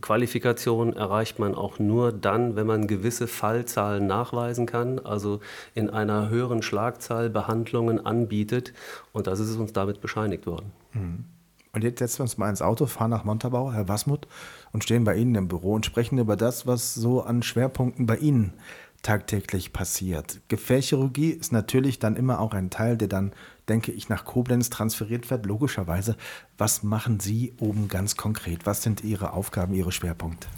Qualifikation 0.00 0.92
erreicht 0.92 1.38
man 1.38 1.54
auch 1.54 1.78
nur 1.78 2.12
dann, 2.12 2.56
wenn 2.56 2.66
man 2.66 2.88
gewisse 2.88 3.28
Fallzahlen 3.28 4.06
nachweisen 4.06 4.66
kann, 4.66 4.98
also 4.98 5.40
in 5.74 5.88
einer 5.88 6.28
höheren 6.28 6.62
Schlagzahl 6.62 7.30
Behandlungen 7.30 8.04
anbietet. 8.04 8.72
Und 9.12 9.28
das 9.28 9.38
ist 9.38 9.56
uns 9.56 9.72
damit 9.72 10.00
bescheinigt 10.00 10.46
worden. 10.46 10.72
Mhm. 10.92 11.24
Und 11.72 11.84
jetzt 11.84 11.98
setzen 11.98 12.20
wir 12.20 12.22
uns 12.22 12.38
mal 12.38 12.48
ins 12.48 12.62
Auto, 12.62 12.86
fahren 12.86 13.10
nach 13.10 13.24
Montabaur, 13.24 13.74
Herr 13.74 13.86
Wasmut, 13.86 14.26
und 14.72 14.82
stehen 14.82 15.04
bei 15.04 15.14
Ihnen 15.14 15.34
im 15.34 15.46
Büro 15.46 15.74
und 15.74 15.84
sprechen 15.84 16.18
über 16.18 16.34
das, 16.34 16.66
was 16.66 16.94
so 16.94 17.20
an 17.20 17.42
Schwerpunkten 17.42 18.06
bei 18.06 18.16
Ihnen 18.16 18.54
tagtäglich 19.06 19.72
passiert. 19.72 20.40
Gefährchirurgie 20.48 21.30
ist 21.30 21.52
natürlich 21.52 22.00
dann 22.00 22.16
immer 22.16 22.40
auch 22.40 22.52
ein 22.52 22.70
Teil, 22.70 22.96
der 22.96 23.06
dann, 23.06 23.32
denke 23.68 23.92
ich, 23.92 24.08
nach 24.08 24.24
Koblenz 24.24 24.68
transferiert 24.68 25.30
wird, 25.30 25.46
logischerweise. 25.46 26.16
Was 26.58 26.82
machen 26.82 27.20
Sie 27.20 27.54
oben 27.60 27.86
ganz 27.86 28.16
konkret? 28.16 28.66
Was 28.66 28.82
sind 28.82 29.04
Ihre 29.04 29.32
Aufgaben, 29.32 29.74
Ihre 29.74 29.92
Schwerpunkte? 29.92 30.48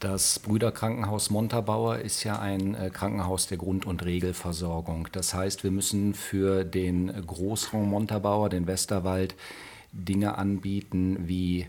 Das 0.00 0.38
Brüderkrankenhaus 0.38 1.30
Montabaur 1.30 1.98
ist 1.98 2.24
ja 2.24 2.38
ein 2.38 2.74
äh, 2.74 2.90
Krankenhaus 2.90 3.46
der 3.46 3.56
Grund- 3.56 3.86
und 3.86 4.04
Regelversorgung. 4.04 5.08
Das 5.12 5.32
heißt, 5.32 5.64
wir 5.64 5.70
müssen 5.70 6.12
für 6.12 6.64
den 6.64 7.10
Großraum 7.26 7.88
Montabaur, 7.88 8.50
den 8.50 8.66
Westerwald, 8.66 9.34
Dinge 9.92 10.36
anbieten 10.36 11.26
wie 11.26 11.68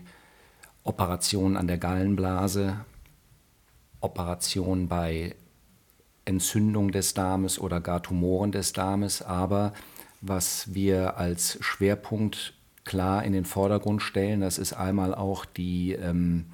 Operationen 0.84 1.56
an 1.56 1.66
der 1.66 1.78
Gallenblase, 1.78 2.84
Operationen 4.00 4.88
bei 4.88 5.34
Entzündung 6.26 6.92
des 6.92 7.14
Darmes 7.14 7.58
oder 7.58 7.80
gar 7.80 8.02
Tumoren 8.02 8.52
des 8.52 8.74
Darmes. 8.74 9.22
Aber 9.22 9.72
was 10.20 10.74
wir 10.74 11.16
als 11.16 11.56
Schwerpunkt 11.60 12.52
klar 12.84 13.24
in 13.24 13.32
den 13.32 13.46
Vordergrund 13.46 14.02
stellen, 14.02 14.40
das 14.42 14.58
ist 14.58 14.74
einmal 14.74 15.14
auch 15.14 15.46
die 15.46 15.92
ähm, 15.92 16.46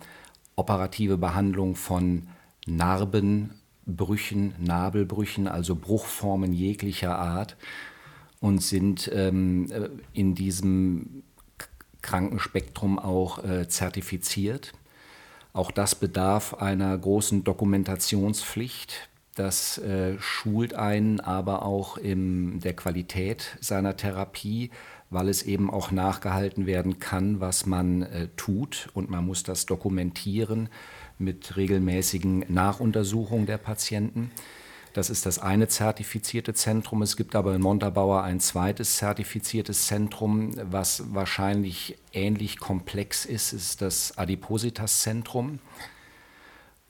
operative 0.54 1.18
Behandlung 1.18 1.74
von 1.74 2.28
Narben, 2.66 3.50
Brüchen, 3.84 4.54
Nabelbrüchen, 4.58 5.48
also 5.48 5.74
Bruchformen 5.74 6.52
jeglicher 6.52 7.18
Art 7.18 7.56
und 8.40 8.62
sind 8.62 9.10
ähm, 9.12 9.70
äh, 9.72 9.88
in 10.12 10.34
diesem 10.34 11.24
Krankenspektrum 12.02 12.98
auch 12.98 13.42
äh, 13.44 13.68
zertifiziert. 13.68 14.72
Auch 15.52 15.70
das 15.70 15.94
bedarf 15.94 16.54
einer 16.54 16.96
großen 16.96 17.44
Dokumentationspflicht. 17.44 19.08
Das 19.34 19.78
äh, 19.78 20.18
schult 20.18 20.74
einen 20.74 21.20
aber 21.20 21.64
auch 21.64 21.96
in 21.96 22.60
der 22.60 22.74
Qualität 22.74 23.56
seiner 23.60 23.96
Therapie, 23.96 24.70
weil 25.08 25.28
es 25.28 25.42
eben 25.42 25.70
auch 25.70 25.90
nachgehalten 25.90 26.66
werden 26.66 26.98
kann, 26.98 27.40
was 27.40 27.64
man 27.64 28.02
äh, 28.02 28.28
tut. 28.36 28.88
Und 28.92 29.08
man 29.08 29.24
muss 29.24 29.42
das 29.42 29.64
dokumentieren 29.64 30.68
mit 31.18 31.56
regelmäßigen 31.56 32.44
Nachuntersuchungen 32.48 33.46
der 33.46 33.58
Patienten. 33.58 34.30
Das 34.92 35.08
ist 35.08 35.24
das 35.24 35.38
eine 35.38 35.68
zertifizierte 35.68 36.52
Zentrum. 36.52 37.00
Es 37.00 37.16
gibt 37.16 37.34
aber 37.34 37.54
in 37.54 37.62
Montabaur 37.62 38.24
ein 38.24 38.40
zweites 38.40 38.98
zertifiziertes 38.98 39.86
Zentrum, 39.86 40.52
was 40.70 41.14
wahrscheinlich 41.14 41.96
ähnlich 42.12 42.58
komplex 42.58 43.24
ist, 43.24 43.54
ist 43.54 43.80
das 43.80 44.18
Adipositas-Zentrum. 44.18 45.60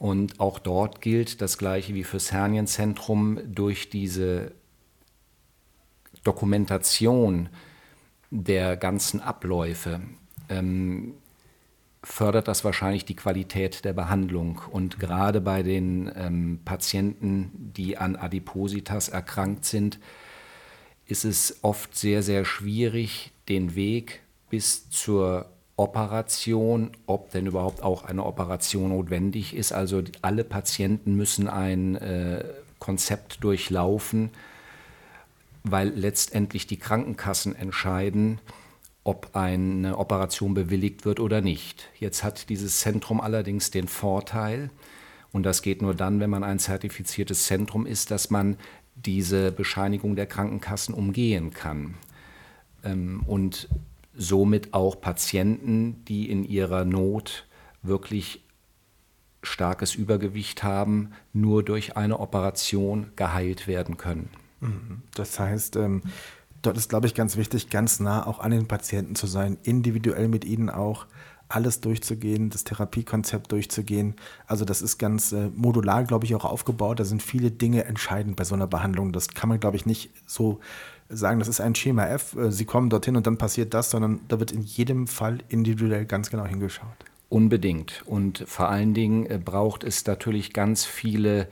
Und 0.03 0.41
auch 0.41 0.59
dort 0.59 1.01
gilt 1.01 1.41
das 1.41 1.59
Gleiche 1.59 1.95
wie 1.95 2.03
fürs 2.03 2.33
Hernienzentrum 2.33 3.39
durch 3.47 3.89
diese 3.89 4.51
Dokumentation 6.25 7.51
der 8.29 8.77
ganzen 8.77 9.21
Abläufe 9.21 10.01
ähm, 10.49 11.15
fördert 12.03 12.49
das 12.49 12.65
wahrscheinlich 12.65 13.05
die 13.05 13.15
Qualität 13.15 13.85
der 13.85 13.93
Behandlung. 13.93 14.61
Und 14.73 14.99
gerade 14.99 15.41
bei 15.41 15.63
den 15.63 16.11
ähm, 16.17 16.59
Patienten, 16.65 17.53
die 17.77 17.97
an 17.97 18.17
Adipositas 18.17 19.09
erkrankt 19.09 19.65
sind, 19.65 20.01
ist 21.07 21.25
es 21.25 21.61
oft 21.63 21.95
sehr, 21.95 22.25
sehr 22.25 22.45
schwierig, 22.45 23.31
den 23.49 23.77
Weg 23.77 24.23
bis 24.51 24.91
zur 24.91 25.52
Operation, 25.77 26.91
ob 27.07 27.31
denn 27.31 27.47
überhaupt 27.47 27.83
auch 27.83 28.05
eine 28.05 28.25
Operation 28.25 28.91
notwendig 28.91 29.55
ist. 29.55 29.73
Also 29.73 30.03
alle 30.21 30.45
Patienten 30.45 31.17
müssen 31.17 31.49
ein 31.49 31.97
äh, 31.97 32.45
Konzept 32.79 33.43
durchlaufen, 33.43 34.31
weil 35.65 35.89
letztendlich 35.89 36.67
die 36.67 36.79
Krankenkassen 36.79 37.57
entscheiden, 37.57 38.41
ob 39.05 39.31
eine 39.35 39.99
Operation 39.99 40.55
bewilligt 40.55 41.05
wird 41.05 41.21
oder 41.21 41.41
nicht. 41.41 41.89
Jetzt 41.99 42.23
hat 42.23 42.49
dieses 42.49 42.81
Zentrum 42.81 43.21
allerdings 43.21 43.71
den 43.71 43.89
Vorteil, 43.89 44.71
und 45.33 45.45
das 45.45 45.63
geht 45.63 45.81
nur 45.81 45.95
dann, 45.95 46.21
wenn 46.21 46.31
man 46.31 46.45
ein 46.45 46.59
zertifiziertes 46.59 47.47
Zentrum 47.47 47.87
ist, 47.87 48.11
dass 48.11 48.29
man 48.29 48.59
diese 48.95 49.51
Bescheinigung 49.51 50.15
der 50.15 50.27
Krankenkassen 50.27 50.95
umgehen 50.95 51.53
kann. 51.53 51.95
Ähm, 52.85 53.23
und 53.27 53.69
somit 54.15 54.75
auch 54.75 55.01
Patienten, 55.01 56.05
die 56.07 56.31
in 56.31 56.45
ihrer 56.45 56.85
Not 56.85 57.47
wirklich 57.83 58.45
starkes 59.43 59.95
Übergewicht 59.95 60.63
haben, 60.63 61.11
nur 61.33 61.63
durch 61.63 61.97
eine 61.97 62.21
Operation 62.21 63.11
geheilt 63.17 63.67
werden 63.67 63.97
können. 63.97 64.31
Mhm. 64.61 65.03
Das 65.15 65.39
heißt, 65.41 65.77
ähm, 65.77 66.03
dort 66.63 66.77
ist, 66.77 66.89
glaube 66.89 67.07
ich, 67.07 67.15
ganz 67.15 67.37
wichtig, 67.37 67.69
ganz 67.69 67.99
nah 68.01 68.27
auch 68.27 68.39
an 68.39 68.53
den 68.53 68.69
Patienten 68.69 69.17
zu 69.17 69.27
sein, 69.27 69.59
individuell 69.65 70.29
mit 70.29 70.45
ihnen 70.45 70.71
auch 70.71 71.07
alles 71.49 71.81
durchzugehen, 71.81 72.49
das 72.49 72.65
Therapiekonzept 72.65 73.53
durchzugehen. 73.53 74.15
Also 74.47 74.65
das 74.65 74.81
ist 74.81 74.97
ganz 74.97 75.33
äh, 75.33 75.51
modular, 75.55 76.05
glaube 76.05 76.25
ich, 76.25 76.35
auch 76.35 76.45
aufgebaut. 76.45 77.01
Da 77.01 77.05
sind 77.05 77.23
viele 77.23 77.51
Dinge 77.51 77.85
entscheidend 77.85 78.37
bei 78.37 78.45
so 78.45 78.55
einer 78.55 78.67
Behandlung. 78.67 79.13
Das 79.13 79.29
kann 79.29 79.49
man, 79.49 79.61
glaube 79.61 79.77
ich, 79.77 79.85
nicht 79.85 80.11
so 80.27 80.61
sagen, 81.13 81.39
das 81.39 81.49
ist 81.49 81.61
ein 81.61 81.75
Schema 81.75 82.07
F, 82.07 82.37
äh, 82.37 82.51
Sie 82.51 82.65
kommen 82.65 82.91
dorthin 82.91 83.17
und 83.17 83.27
dann 83.27 83.39
passiert 83.39 83.75
das, 83.75 83.91
sondern 83.91 84.21
da 84.29 84.41
wird 84.41 84.53
in 84.53 84.63
jedem 84.63 85.07
Fall 85.07 85.39
individuell 85.49 86.05
ganz 86.05 86.31
genau 86.31 86.47
hingeschaut. 86.47 86.87
Unbedingt. 87.29 88.03
Und 88.07 88.45
vor 88.47 88.69
allen 88.69 88.95
Dingen 88.95 89.27
äh, 89.27 89.39
braucht 89.43 89.85
es 89.85 90.05
natürlich 90.07 90.53
ganz 90.53 90.85
viele 90.85 91.49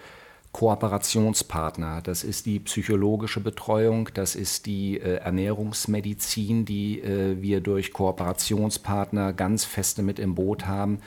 Kooperationspartner. 0.53 2.03
Das 2.03 2.25
ist 2.25 2.47
die 2.47 2.59
psychologische 2.61 3.41
Betreuung, 3.41 4.09
das 4.15 4.35
ist 4.35 4.67
die 4.67 4.99
äh, 4.99 5.17
Ernährungsmedizin, 5.17 6.65
die 6.65 7.01
äh, 7.01 7.41
wir 7.41 7.61
durch 7.61 7.93
Kooperationspartner 7.93 9.33
ganz 9.33 9.65
feste 9.65 10.03
mit 10.03 10.19
im 10.19 10.35
Boot 10.35 10.67
haben. 10.67 10.99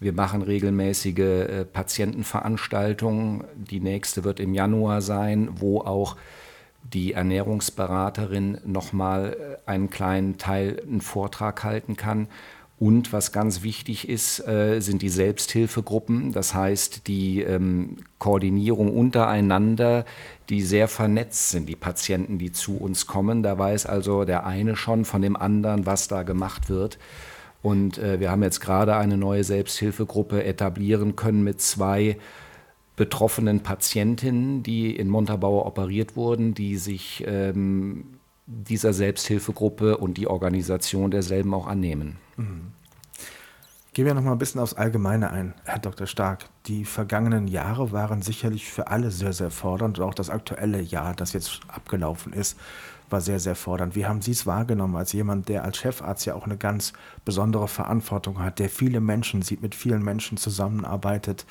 Wir 0.00 0.12
machen 0.12 0.42
regelmäßige 0.42 1.18
äh, 1.18 1.64
Patientenveranstaltungen. 1.64 3.44
Die 3.54 3.80
nächste 3.80 4.24
wird 4.24 4.40
im 4.40 4.54
Januar 4.54 5.02
sein, 5.02 5.50
wo 5.56 5.82
auch 5.82 6.16
die 6.82 7.12
Ernährungsberaterin 7.12 8.58
nochmal 8.64 9.58
äh, 9.66 9.70
einen 9.70 9.90
kleinen 9.90 10.38
Teil, 10.38 10.82
einen 10.86 11.00
Vortrag 11.00 11.64
halten 11.64 11.96
kann. 11.96 12.28
Und 12.78 13.12
was 13.12 13.30
ganz 13.30 13.62
wichtig 13.62 14.08
ist, 14.08 14.40
äh, 14.48 14.80
sind 14.80 15.02
die 15.02 15.10
Selbsthilfegruppen, 15.10 16.32
das 16.32 16.54
heißt 16.54 17.06
die 17.08 17.42
ähm, 17.42 17.98
Koordinierung 18.18 18.96
untereinander, 18.96 20.06
die 20.48 20.62
sehr 20.62 20.88
vernetzt 20.88 21.50
sind, 21.50 21.68
die 21.68 21.76
Patienten, 21.76 22.38
die 22.38 22.52
zu 22.52 22.78
uns 22.78 23.06
kommen. 23.06 23.42
Da 23.42 23.58
weiß 23.58 23.84
also 23.84 24.24
der 24.24 24.46
eine 24.46 24.76
schon 24.76 25.04
von 25.04 25.20
dem 25.20 25.36
anderen, 25.36 25.84
was 25.84 26.08
da 26.08 26.22
gemacht 26.22 26.70
wird. 26.70 26.98
Und 27.60 27.98
äh, 27.98 28.18
wir 28.18 28.30
haben 28.30 28.42
jetzt 28.42 28.60
gerade 28.60 28.96
eine 28.96 29.18
neue 29.18 29.44
Selbsthilfegruppe 29.44 30.42
etablieren 30.44 31.16
können 31.16 31.44
mit 31.44 31.60
zwei 31.60 32.16
betroffenen 33.00 33.60
Patientinnen, 33.60 34.62
die 34.62 34.94
in 34.94 35.08
Montabaur 35.08 35.64
operiert 35.64 36.16
wurden, 36.16 36.52
die 36.52 36.76
sich 36.76 37.24
ähm, 37.26 38.18
dieser 38.44 38.92
Selbsthilfegruppe 38.92 39.96
und 39.96 40.18
die 40.18 40.26
Organisation 40.26 41.10
derselben 41.10 41.54
auch 41.54 41.66
annehmen. 41.66 42.18
Mhm. 42.36 42.72
Gehen 43.94 44.04
wir 44.04 44.12
noch 44.12 44.22
mal 44.22 44.32
ein 44.32 44.38
bisschen 44.38 44.60
aufs 44.60 44.74
Allgemeine 44.74 45.30
ein, 45.30 45.54
Herr 45.64 45.78
Dr. 45.78 46.06
Stark. 46.06 46.50
Die 46.66 46.84
vergangenen 46.84 47.48
Jahre 47.48 47.90
waren 47.90 48.20
sicherlich 48.20 48.70
für 48.70 48.88
alle 48.88 49.10
sehr, 49.10 49.32
sehr 49.32 49.50
fordernd. 49.50 49.98
Und 49.98 50.04
auch 50.04 50.14
das 50.14 50.28
aktuelle 50.28 50.82
Jahr, 50.82 51.14
das 51.14 51.32
jetzt 51.32 51.60
abgelaufen 51.68 52.34
ist, 52.34 52.58
war 53.08 53.22
sehr, 53.22 53.40
sehr 53.40 53.56
fordernd. 53.56 53.96
Wie 53.96 54.04
haben 54.04 54.20
Sie 54.20 54.32
es 54.32 54.46
wahrgenommen 54.46 54.96
als 54.96 55.14
jemand, 55.14 55.48
der 55.48 55.64
als 55.64 55.78
Chefarzt 55.78 56.26
ja 56.26 56.34
auch 56.34 56.44
eine 56.44 56.58
ganz 56.58 56.92
besondere 57.24 57.66
Verantwortung 57.66 58.42
hat, 58.42 58.58
der 58.58 58.68
viele 58.68 59.00
Menschen 59.00 59.40
sieht, 59.40 59.62
mit 59.62 59.74
vielen 59.74 60.04
Menschen 60.04 60.36
zusammenarbeitet? 60.36 61.46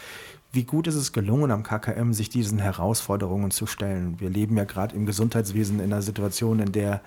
Wie 0.51 0.63
gut 0.63 0.87
ist 0.87 0.95
es 0.95 1.13
gelungen, 1.13 1.51
am 1.51 1.61
KKM 1.61 2.11
sich 2.11 2.29
diesen 2.29 2.57
Herausforderungen 2.57 3.51
zu 3.51 3.67
stellen? 3.67 4.19
Wir 4.19 4.31
leben 4.31 4.57
ja 4.57 4.63
gerade 4.63 4.95
im 4.95 5.05
Gesundheitswesen 5.05 5.79
in 5.79 5.93
einer 5.93 6.01
Situation, 6.01 6.59
in 6.59 6.71
der 6.71 7.01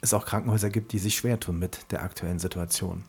es 0.00 0.14
auch 0.14 0.24
Krankenhäuser 0.24 0.70
gibt, 0.70 0.92
die 0.92 1.00
sich 1.00 1.16
schwer 1.16 1.40
tun 1.40 1.58
mit 1.58 1.90
der 1.90 2.02
aktuellen 2.02 2.38
Situation. 2.38 3.02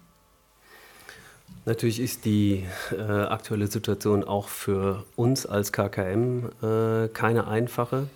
Natürlich 1.65 1.99
ist 1.99 2.25
die 2.25 2.63
äh, 2.91 3.01
aktuelle 3.01 3.67
Situation 3.67 4.23
auch 4.23 4.47
für 4.47 5.03
uns 5.15 5.45
als 5.45 5.71
KKM 5.71 6.49
äh, 6.63 7.07
keine 7.09 7.47
einfache. 7.47 8.07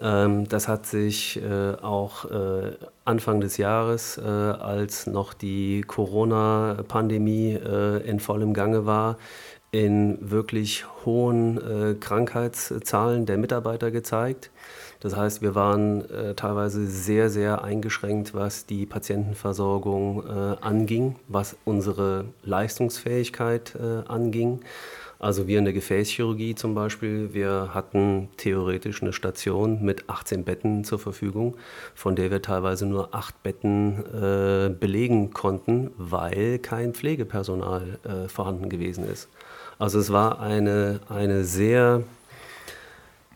Ähm, 0.00 0.46
das 0.48 0.68
hat 0.68 0.86
sich 0.86 1.40
äh, 1.42 1.74
auch 1.80 2.30
äh, 2.30 2.76
Anfang 3.04 3.40
des 3.40 3.56
Jahres, 3.56 4.18
äh, 4.18 4.22
als 4.22 5.06
noch 5.06 5.32
die 5.32 5.82
Corona-Pandemie 5.82 7.52
äh, 7.52 8.08
in 8.08 8.20
vollem 8.20 8.52
Gange 8.52 8.84
war, 8.84 9.16
in 9.70 10.18
wirklich 10.20 10.84
hohen 11.04 11.58
äh, 11.58 11.94
Krankheitszahlen 11.94 13.26
der 13.26 13.38
Mitarbeiter 13.38 13.90
gezeigt. 13.90 14.50
Das 15.00 15.14
heißt, 15.14 15.42
wir 15.42 15.54
waren 15.54 16.08
äh, 16.10 16.34
teilweise 16.34 16.86
sehr, 16.86 17.28
sehr 17.28 17.62
eingeschränkt, 17.62 18.34
was 18.34 18.66
die 18.66 18.86
Patientenversorgung 18.86 20.24
äh, 20.26 20.56
anging, 20.60 21.16
was 21.28 21.56
unsere 21.64 22.24
Leistungsfähigkeit 22.42 23.74
äh, 23.76 24.08
anging. 24.08 24.60
Also 25.18 25.46
wir 25.46 25.58
in 25.58 25.64
der 25.64 25.72
Gefäßchirurgie 25.72 26.54
zum 26.54 26.74
Beispiel, 26.74 27.32
wir 27.32 27.70
hatten 27.72 28.28
theoretisch 28.36 29.02
eine 29.02 29.14
Station 29.14 29.82
mit 29.82 30.10
18 30.10 30.44
Betten 30.44 30.84
zur 30.84 30.98
Verfügung, 30.98 31.56
von 31.94 32.16
der 32.16 32.30
wir 32.30 32.42
teilweise 32.42 32.84
nur 32.84 33.14
acht 33.14 33.42
Betten 33.42 34.04
äh, 34.14 34.68
belegen 34.68 35.32
konnten, 35.32 35.90
weil 35.96 36.58
kein 36.58 36.92
Pflegepersonal 36.92 37.98
äh, 38.04 38.28
vorhanden 38.28 38.68
gewesen 38.68 39.08
ist. 39.08 39.28
Also 39.78 39.98
es 39.98 40.10
war 40.12 40.40
eine, 40.40 41.00
eine 41.08 41.44
sehr 41.44 42.02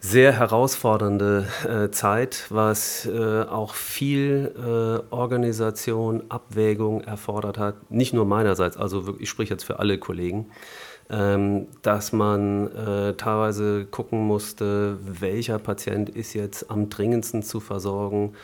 sehr 0.02 0.32
herausfordernde 0.32 1.46
äh, 1.68 1.90
Zeit, 1.90 2.46
was 2.48 3.04
äh, 3.04 3.42
auch 3.42 3.74
viel 3.74 4.50
äh, 4.56 5.14
Organisation, 5.14 6.22
Abwägung 6.30 7.02
erfordert 7.02 7.58
hat. 7.58 7.90
Nicht 7.90 8.14
nur 8.14 8.24
meinerseits, 8.24 8.78
also 8.78 9.16
ich 9.18 9.28
spreche 9.28 9.52
jetzt 9.52 9.64
für 9.64 9.78
alle 9.78 9.98
Kollegen, 9.98 10.46
ähm, 11.10 11.66
dass 11.82 12.12
man 12.12 12.74
äh, 12.74 13.12
teilweise 13.14 13.84
gucken 13.84 14.26
musste, 14.26 14.96
welcher 15.02 15.58
Patient 15.58 16.08
ist 16.08 16.32
jetzt 16.32 16.70
am 16.70 16.88
dringendsten 16.88 17.42
zu 17.42 17.60
versorgen 17.60 18.34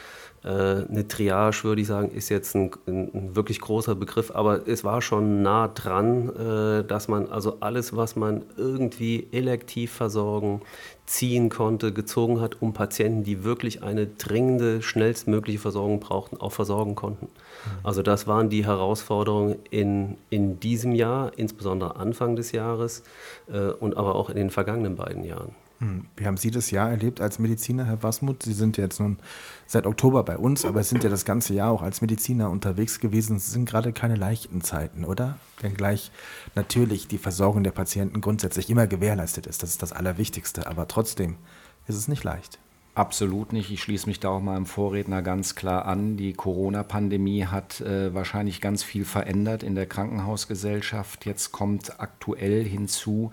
eine 0.51 1.09
Triage, 1.09 1.65
würde 1.65 1.83
ich 1.83 1.89
sagen, 1.89 2.11
ist 2.11 2.29
jetzt 2.29 2.55
ein, 2.55 2.71
ein, 2.87 3.35
wirklich 3.35 3.61
großer 3.61 3.95
Begriff, 3.95 4.31
aber 4.31 4.69
es 4.69 4.85
war 4.85 5.03
schon 5.03 5.43
nah 5.43 5.69
dran, 5.69 6.29
äh, 6.37 6.85
dass 6.85 7.09
man 7.09 7.29
also 7.29 7.59
alles, 7.61 7.97
was 7.97 8.15
man 8.15 8.45
irgendwie 8.57 9.27
elektiv 9.33 9.93
versorgen, 9.93 10.63
ziehen 11.07 11.49
konnte, 11.49 11.93
gezogen 11.93 12.41
hat, 12.41 12.63
um 12.63 12.73
Patienten, 12.73 13.25
die 13.25 13.45
wirklich 13.45 13.83
eine 13.83 14.07
dringende, 14.07 14.83
schnellstmögliche 14.83 15.59
Versorgung 15.59 16.01
brauchten, 16.01 16.37
auch 16.37 16.53
versorgen 16.53 16.95
konnten. 16.95 17.27
Mhm. 17.27 17.71
Also 17.83 18.03
das 18.03 18.27
waren 18.27 18.49
die 18.49 18.65
Herausforderungen 18.65 19.57
in, 19.71 20.17
in 20.31 20.61
diesem 20.61 20.93
Jahr, 20.93 21.33
insbesondere 21.37 21.97
Anfang 21.97 22.37
des 22.37 22.53
Jahres 22.53 23.03
äh, 23.53 23.71
und 23.71 23.97
aber 23.97 24.15
auch 24.15 24.31
in 24.31 24.37
den 24.37 24.51
vergangenen 24.51 24.97
beiden 24.97 25.25
Jahren. 25.25 25.55
Hm. 25.79 26.07
Wie 26.17 26.27
haben 26.27 26.39
Sie 26.39 26.51
das 26.51 26.71
Jahr 26.71 26.91
erlebt 26.91 27.21
als 27.21 27.39
Mediziner, 27.39 27.85
Herr 27.85 28.03
Wasmuth? 28.03 28.43
Sie 28.43 28.55
sind 28.55 28.79
jetzt 28.79 28.99
nun 28.99 29.19
seit 29.67 29.87
Oktober 29.87 30.23
bei 30.23 30.39
uns, 30.39 30.65
aber 30.65 30.83
sind 30.83 31.05
ja 31.05 31.11
das 31.11 31.27
ganze 31.27 31.53
Jahr 31.53 31.71
auch 31.71 31.83
als 31.83 32.01
Mediziner 32.01 32.51
unterwegs 32.51 32.99
gewesen. 32.99 33.37
Es 33.37 33.53
sind 33.53 33.69
gerade 33.69 33.93
keine 33.93 34.17
leichten 34.17 34.63
Zeiten, 34.63 35.05
oder? 35.05 35.39
Wenngleich 35.61 36.11
natürlich 36.55 37.09
die 37.09 37.19
Versorgung 37.19 37.63
der 37.63 37.73
Patienten 37.73 38.23
grundsätzlich 38.23 38.71
immer 38.71 38.87
gewährleistet 38.87 39.47
ist. 39.47 39.63
Das 39.63 39.71
ist 39.71 39.83
das 39.83 39.93
Allerwichtigste. 39.93 40.67
Aber 40.67 40.89
trotzdem 40.89 41.37
ist 41.87 41.97
es 41.97 42.09
nicht 42.09 42.25
leicht. 42.25 42.59
Absolut 42.95 43.53
nicht. 43.53 43.71
Ich 43.71 43.83
schließe 43.83 44.07
mich 44.07 44.21
da 44.21 44.31
auch 44.31 44.41
meinem 44.41 44.65
Vorredner 44.65 45.21
ganz 45.21 45.55
klar 45.55 45.85
an. 45.85 46.17
Die 46.17 46.33
Corona-Pandemie 46.33 47.45
hat 47.45 47.83
äh, 47.83 48.15
wahrscheinlich 48.15 48.63
ganz 48.63 48.83
viel 48.83 49.05
verändert 49.05 49.63
in 49.63 49.75
der 49.75 49.85
Krankenhausgesellschaft. 49.85 51.27
Jetzt 51.27 51.53
kommt 51.53 52.01
aktuell 52.01 52.65
hinzu, 52.65 53.33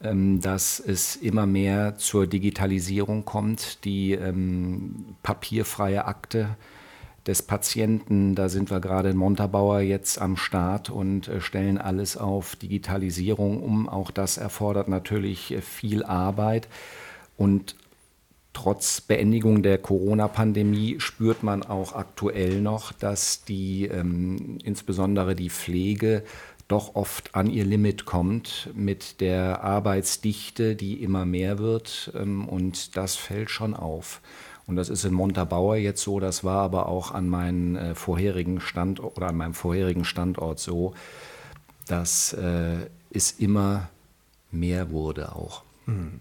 dass 0.00 0.80
es 0.80 1.16
immer 1.16 1.46
mehr 1.46 1.96
zur 1.96 2.26
Digitalisierung 2.26 3.24
kommt. 3.24 3.84
Die 3.84 4.12
ähm, 4.12 5.16
papierfreie 5.22 6.04
Akte 6.04 6.56
des 7.26 7.42
Patienten, 7.42 8.34
da 8.34 8.48
sind 8.48 8.70
wir 8.70 8.80
gerade 8.80 9.10
in 9.10 9.16
Montabaur 9.16 9.80
jetzt 9.80 10.20
am 10.20 10.36
Start 10.36 10.90
und 10.90 11.28
äh, 11.28 11.40
stellen 11.40 11.78
alles 11.78 12.16
auf 12.16 12.54
Digitalisierung 12.56 13.62
um. 13.62 13.88
Auch 13.88 14.10
das 14.10 14.36
erfordert 14.36 14.88
natürlich 14.88 15.52
äh, 15.52 15.62
viel 15.62 16.04
Arbeit. 16.04 16.68
Und 17.36 17.76
trotz 18.52 19.00
Beendigung 19.00 19.62
der 19.62 19.78
Corona-Pandemie 19.78 20.96
spürt 20.98 21.42
man 21.42 21.62
auch 21.62 21.94
aktuell 21.94 22.60
noch, 22.60 22.92
dass 22.92 23.44
die 23.44 23.86
ähm, 23.86 24.58
insbesondere 24.62 25.34
die 25.34 25.50
Pflege 25.50 26.24
doch 26.68 26.94
oft 26.94 27.34
an 27.34 27.50
ihr 27.50 27.64
Limit 27.64 28.04
kommt 28.04 28.70
mit 28.74 29.20
der 29.20 29.62
Arbeitsdichte, 29.62 30.76
die 30.76 31.02
immer 31.02 31.24
mehr 31.24 31.58
wird. 31.58 32.12
Ähm, 32.14 32.48
und 32.48 32.96
das 32.96 33.16
fällt 33.16 33.50
schon 33.50 33.74
auf. 33.74 34.20
Und 34.66 34.76
das 34.76 34.88
ist 34.88 35.04
in 35.04 35.12
Montabaur 35.12 35.76
jetzt 35.76 36.02
so, 36.02 36.20
das 36.20 36.42
war 36.42 36.62
aber 36.62 36.88
auch 36.88 37.10
an 37.10 37.28
meinen 37.28 37.76
äh, 37.76 37.94
vorherigen 37.94 38.60
Standort 38.60 39.16
oder 39.16 39.28
an 39.28 39.36
meinem 39.36 39.54
vorherigen 39.54 40.06
Standort 40.06 40.58
so, 40.58 40.94
dass 41.86 42.32
äh, 42.32 42.86
es 43.10 43.32
immer 43.32 43.90
mehr 44.50 44.90
wurde 44.90 45.34
auch. 45.34 45.62
Mhm. 45.84 46.20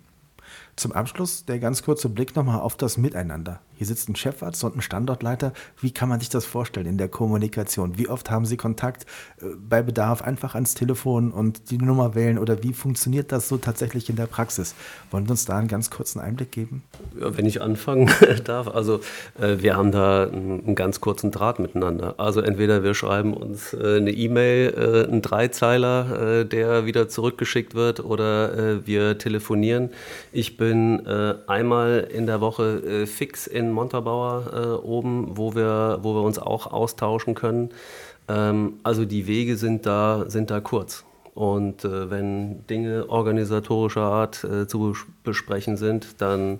Zum 0.76 0.91
Abschluss 0.91 1.46
der 1.46 1.60
ganz 1.60 1.84
kurze 1.84 2.10
Blick 2.10 2.36
nochmal 2.36 2.60
auf 2.60 2.76
das 2.76 2.98
Miteinander. 2.98 3.62
Hier 3.76 3.88
sitzt 3.88 4.10
ein 4.10 4.16
Chefarzt 4.16 4.64
und 4.64 4.76
ein 4.76 4.82
Standortleiter. 4.82 5.54
Wie 5.82 5.92
kann 5.92 6.10
man 6.10 6.20
sich 6.20 6.30
das 6.30 6.46
vorstellen 6.46 6.86
in 6.86 6.98
der 6.98 7.08
Kommunikation? 7.08 7.98
Wie 7.98 8.08
oft 8.08 8.30
haben 8.30 8.46
Sie 8.46 8.58
Kontakt? 8.58 9.06
Äh, 9.42 9.46
bei 9.58 9.82
Bedarf 9.82 10.22
einfach 10.22 10.56
ans 10.56 10.76
Telefon 10.76 11.32
und 11.32 11.72
die 11.72 11.78
Nummer 11.78 12.16
wählen 12.16 12.38
oder 12.38 12.64
wie 12.64 12.74
funktioniert 12.74 13.32
das 13.32 13.48
so 13.48 13.58
tatsächlich 13.58 14.10
in 14.10 14.16
der 14.16 14.28
Praxis? 14.28 14.76
Wollen 15.12 15.26
Sie 15.26 15.32
uns 15.32 15.46
da 15.46 15.58
einen 15.58 15.68
ganz 15.68 15.90
kurzen 15.90 16.20
Einblick 16.20 16.52
geben? 16.52 16.84
Ja, 17.20 17.36
wenn 17.36 17.46
ich 17.46 17.62
anfangen 17.62 18.10
darf, 18.44 18.68
also 18.68 19.00
äh, 19.40 19.58
wir 19.60 19.76
haben 19.76 19.92
da 19.92 20.28
einen, 20.28 20.76
ganz 20.76 21.02
kurzen 21.02 21.32
Draht 21.32 21.60
miteinander. 21.60 22.16
Also 22.18 22.42
entweder 22.42 22.84
wir 22.84 22.94
schreiben 22.94 23.34
uns 23.34 23.74
äh, 23.74 23.98
eine 23.98 24.12
E-Mail, 24.12 25.08
einen 25.08 25.22
Dreizeiler, 25.22 26.46
der 26.46 26.86
wieder 26.86 27.08
zurückgeschickt 27.08 27.76
wird, 27.76 28.00
oder 28.00 28.86
wir 28.86 29.18
telefonieren. 29.18 29.90
Ich 30.32 30.58
bin 30.58 31.06
einmal 31.48 32.08
in 32.12 32.26
der 32.26 32.42
Woche 32.42 33.06
fix 33.06 33.48
in 33.48 33.62
Montabaur 33.71 34.54
äh, 34.54 34.86
oben, 34.86 35.38
wo 35.38 35.56
wir, 35.56 35.99
wo 36.02 36.15
wir 36.15 36.21
uns 36.21 36.39
auch 36.39 36.67
austauschen 36.67 37.36
können. 37.36 37.69
Ähm, 38.28 38.73
also 38.84 39.06
die 39.06 39.28
Wege 39.28 39.58
sind 39.58 39.86
da, 39.86 40.26
sind 40.28 40.52
da 40.52 40.60
kurz. 40.60 41.06
Und 41.34 41.84
äh, 41.84 42.10
wenn 42.10 42.65
Dinge 42.67 43.10
organisatorischer 43.10 44.04
Art 44.04 44.43
äh, 44.43 44.67
zu 44.67 44.95
besprechen 45.23 45.78
sind, 45.78 46.21
dann 46.21 46.60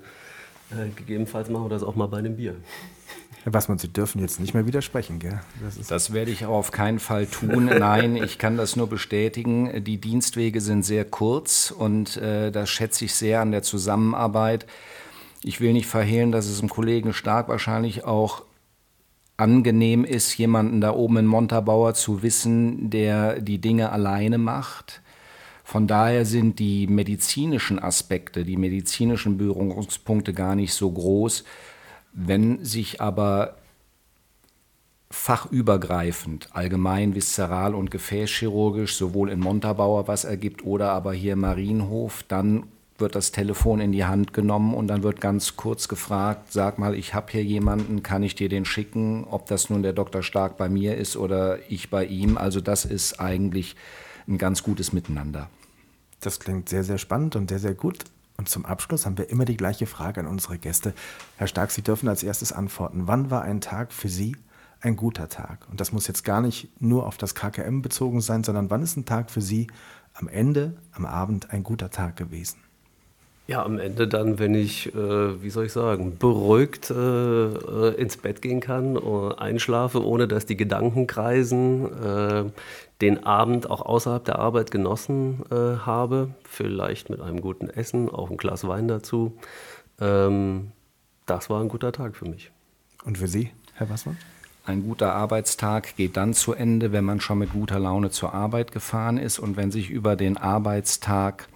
äh, 0.72 0.90
gegebenenfalls 0.96 1.50
machen 1.50 1.66
wir 1.66 1.70
das 1.70 1.84
auch 1.84 1.96
mal 1.96 2.08
bei 2.08 2.18
einem 2.18 2.38
Bier. 2.38 2.56
Herr 3.44 3.54
Wassmann, 3.54 3.78
Sie 3.78 3.90
dürfen 3.90 4.22
jetzt 4.22 4.40
nicht 4.40 4.54
mehr 4.54 4.66
widersprechen, 4.66 5.20
gell? 5.20 5.42
Das, 5.62 5.88
das, 5.88 6.14
werde 6.14 6.32
ich 6.32 6.46
auch 6.46 6.56
auf 6.56 6.72
keinen 6.72 7.00
Fall 7.00 7.26
tun. 7.26 7.66
Nein, 7.66 8.16
ich 8.16 8.38
kann 8.38 8.56
das 8.56 8.78
nur 8.78 8.88
bestätigen. 8.88 9.84
Die 9.84 9.98
Dienstwege 9.98 10.62
sind 10.62 10.84
sehr 10.84 11.04
kurz 11.04 11.70
und 11.70 12.16
äh, 12.16 12.52
das 12.52 12.70
schätze 12.70 13.04
ich 13.04 13.14
sehr 13.14 13.42
an 13.42 13.52
der 13.52 13.62
Zusammenarbeit. 13.62 14.66
Ich 15.44 15.60
will 15.60 15.74
nicht 15.74 15.88
verhehlen, 15.88 16.32
dass 16.32 16.46
es 16.48 16.60
dem 16.60 16.70
Kollegen 16.70 17.14
Stark 17.14 17.50
wahrscheinlich 17.50 18.06
auch 18.06 18.44
angenehm 19.36 20.06
ist, 20.06 20.38
jemanden 20.38 20.80
da 20.80 20.94
oben 20.94 21.18
in 21.18 21.26
Montabaur 21.26 21.94
zu 21.96 22.24
wissen, 22.24 22.90
der 22.90 23.42
die 23.42 23.60
Dinge 23.60 23.92
alleine 23.92 24.38
macht. 24.38 25.02
Von 25.64 25.88
daher 25.88 26.26
sind 26.26 26.60
die 26.60 26.88
medizinischen 26.88 27.80
Aspekte, 27.80 28.44
die 28.44 28.58
medizinischen 28.58 29.38
Berührungspunkte 29.38 30.34
gar 30.34 30.56
nicht 30.56 30.74
so 30.74 30.92
groß. 30.92 31.44
Wenn 32.14 32.64
sich 32.64 33.02
aber 33.02 33.56
fachübergreifend, 35.10 36.50
allgemein 36.54 37.16
viszeral 37.16 37.76
und 37.76 37.92
gefäßchirurgisch, 37.92 38.96
sowohl 38.96 39.30
in 39.30 39.40
Montabaur 39.40 40.08
was 40.08 40.26
ergibt 40.26 40.66
oder 40.66 40.92
aber 40.92 41.14
hier 41.14 41.36
Marienhof, 41.36 42.24
dann 42.28 42.64
wird 43.04 43.16
das 43.16 43.34
Telefon 43.34 43.82
in 43.82 43.92
die 43.92 44.06
Hand 44.06 44.32
genommen 44.32 44.74
und 44.74 44.88
dann 44.88 45.04
wird 45.04 45.20
ganz 45.20 45.58
kurz 45.58 45.90
gefragt, 45.90 46.54
sag 46.54 46.80
mal, 46.80 46.96
ich 46.96 47.14
habe 47.14 47.34
hier 47.34 47.44
jemanden, 47.44 48.02
kann 48.02 48.24
ich 48.24 48.34
dir 48.34 48.48
den 48.48 48.64
schicken, 48.64 49.26
ob 49.26 49.46
das 49.48 49.70
nun 49.70 49.84
der 49.84 49.92
Dr. 49.92 50.24
Stark 50.24 50.56
bei 50.56 50.70
mir 50.70 50.96
ist 50.96 51.18
oder 51.18 51.60
ich 51.70 51.90
bei 51.90 52.06
ihm. 52.06 52.38
Also 52.38 52.62
das 52.62 52.86
ist 52.86 53.20
eigentlich 53.20 53.76
ein 54.26 54.38
ganz 54.38 54.64
gutes 54.64 54.94
Miteinander. 54.94 55.50
Das 56.22 56.40
klingt 56.40 56.70
sehr, 56.70 56.86
sehr 56.86 56.98
spannend 56.98 57.36
und 57.36 57.50
sehr, 57.50 57.60
sehr 57.60 57.74
gut. 57.74 58.06
Und 58.38 58.48
zum 58.48 58.66
Abschluss 58.66 59.06
haben 59.06 59.18
wir 59.18 59.30
immer 59.30 59.44
die 59.44 59.58
gleiche 59.58 59.86
Frage 59.86 60.22
an 60.22 60.28
unsere 60.28 60.58
Gäste. 60.58 60.94
Herr 61.36 61.48
Stark, 61.48 61.72
Sie 61.72 61.82
dürfen 61.82 62.08
als 62.08 62.24
erstes 62.24 62.54
antworten. 62.54 63.04
Wann 63.06 63.30
war 63.30 63.42
ein 63.42 63.60
Tag 63.60 63.92
für 63.92 64.08
Sie 64.08 64.38
ein 64.80 64.96
guter 64.96 65.28
Tag? 65.28 65.68
Und 65.70 65.82
das 65.82 65.92
muss 65.92 66.08
jetzt 66.08 66.24
gar 66.24 66.40
nicht 66.40 66.70
nur 66.82 67.06
auf 67.06 67.18
das 67.18 67.36
KKM 67.36 67.82
bezogen 67.82 68.22
sein, 68.22 68.46
sondern 68.46 68.70
wann 68.70 68.82
ist 68.82 68.96
ein 68.96 69.06
Tag 69.06 69.30
für 69.30 69.42
Sie 69.42 69.68
am 70.14 70.30
Ende, 70.30 70.78
am 70.94 71.06
Abend 71.06 71.52
ein 71.52 71.64
guter 71.64 71.90
Tag 71.90 72.16
gewesen? 72.16 72.60
Ja, 73.46 73.64
am 73.64 73.78
Ende 73.78 74.08
dann, 74.08 74.40
wenn 74.40 74.56
ich, 74.56 74.96
äh, 74.96 75.44
wie 75.44 75.50
soll 75.50 75.66
ich 75.66 75.74
sagen, 75.74 76.18
beruhigt 76.18 76.90
äh, 76.90 76.94
äh 76.94 77.94
ins 77.96 78.16
Bett 78.16 78.42
gehen 78.42 78.62
kann, 78.62 78.96
äh, 78.96 79.36
einschlafe, 79.36 80.06
ohne 80.06 80.30
dass 80.30 80.46
die 80.46 80.56
Gedanken 80.56 81.08
kreisen, 81.08 81.86
äh, 82.02 82.46
den 83.02 83.26
Abend 83.26 83.70
auch 83.70 83.82
außerhalb 83.82 84.24
der 84.24 84.40
Arbeit 84.40 84.72
genossen 84.72 85.42
äh, 85.52 85.56
habe, 85.56 86.30
vielleicht 86.46 87.10
mit 87.10 87.20
einem 87.20 87.42
guten 87.42 87.70
Essen, 87.70 88.08
auch 88.10 88.32
ein 88.32 88.38
Glas 88.38 88.66
Wein 88.66 88.88
dazu. 88.88 89.34
Ähm, 90.00 90.72
das 91.26 91.50
war 91.50 91.60
ein 91.60 91.68
guter 91.68 91.92
Tag 91.92 92.16
für 92.16 92.26
mich. 92.26 92.50
Und 93.04 93.18
für 93.18 93.28
Sie, 93.28 93.52
Herr 93.74 93.90
Wassmann? 93.90 94.18
Ein 94.66 94.84
guter 94.84 95.14
Arbeitstag 95.14 95.98
geht 95.98 96.16
dann 96.16 96.34
zu 96.34 96.54
Ende, 96.54 96.94
wenn 96.94 97.04
man 97.04 97.20
schon 97.20 97.40
mit 97.40 97.52
guter 97.52 97.80
Laune 97.80 98.12
zur 98.12 98.34
Arbeit 98.34 98.72
gefahren 98.72 99.18
ist 99.18 99.38
und 99.38 99.58
wenn 99.58 99.72
sich 99.72 99.90
über 99.90 100.16
den 100.16 100.38
Arbeitstag 100.38 101.50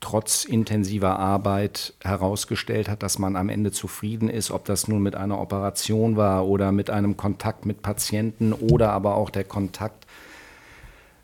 trotz 0.00 0.44
intensiver 0.44 1.18
Arbeit 1.18 1.94
herausgestellt 2.02 2.88
hat, 2.88 3.02
dass 3.02 3.18
man 3.18 3.36
am 3.36 3.48
Ende 3.48 3.70
zufrieden 3.70 4.28
ist, 4.28 4.50
ob 4.50 4.64
das 4.64 4.88
nun 4.88 5.02
mit 5.02 5.14
einer 5.14 5.40
Operation 5.40 6.16
war 6.16 6.46
oder 6.46 6.72
mit 6.72 6.90
einem 6.90 7.16
Kontakt 7.16 7.66
mit 7.66 7.82
Patienten 7.82 8.52
oder 8.52 8.92
aber 8.92 9.16
auch 9.16 9.30
der 9.30 9.44
Kontakt 9.44 10.06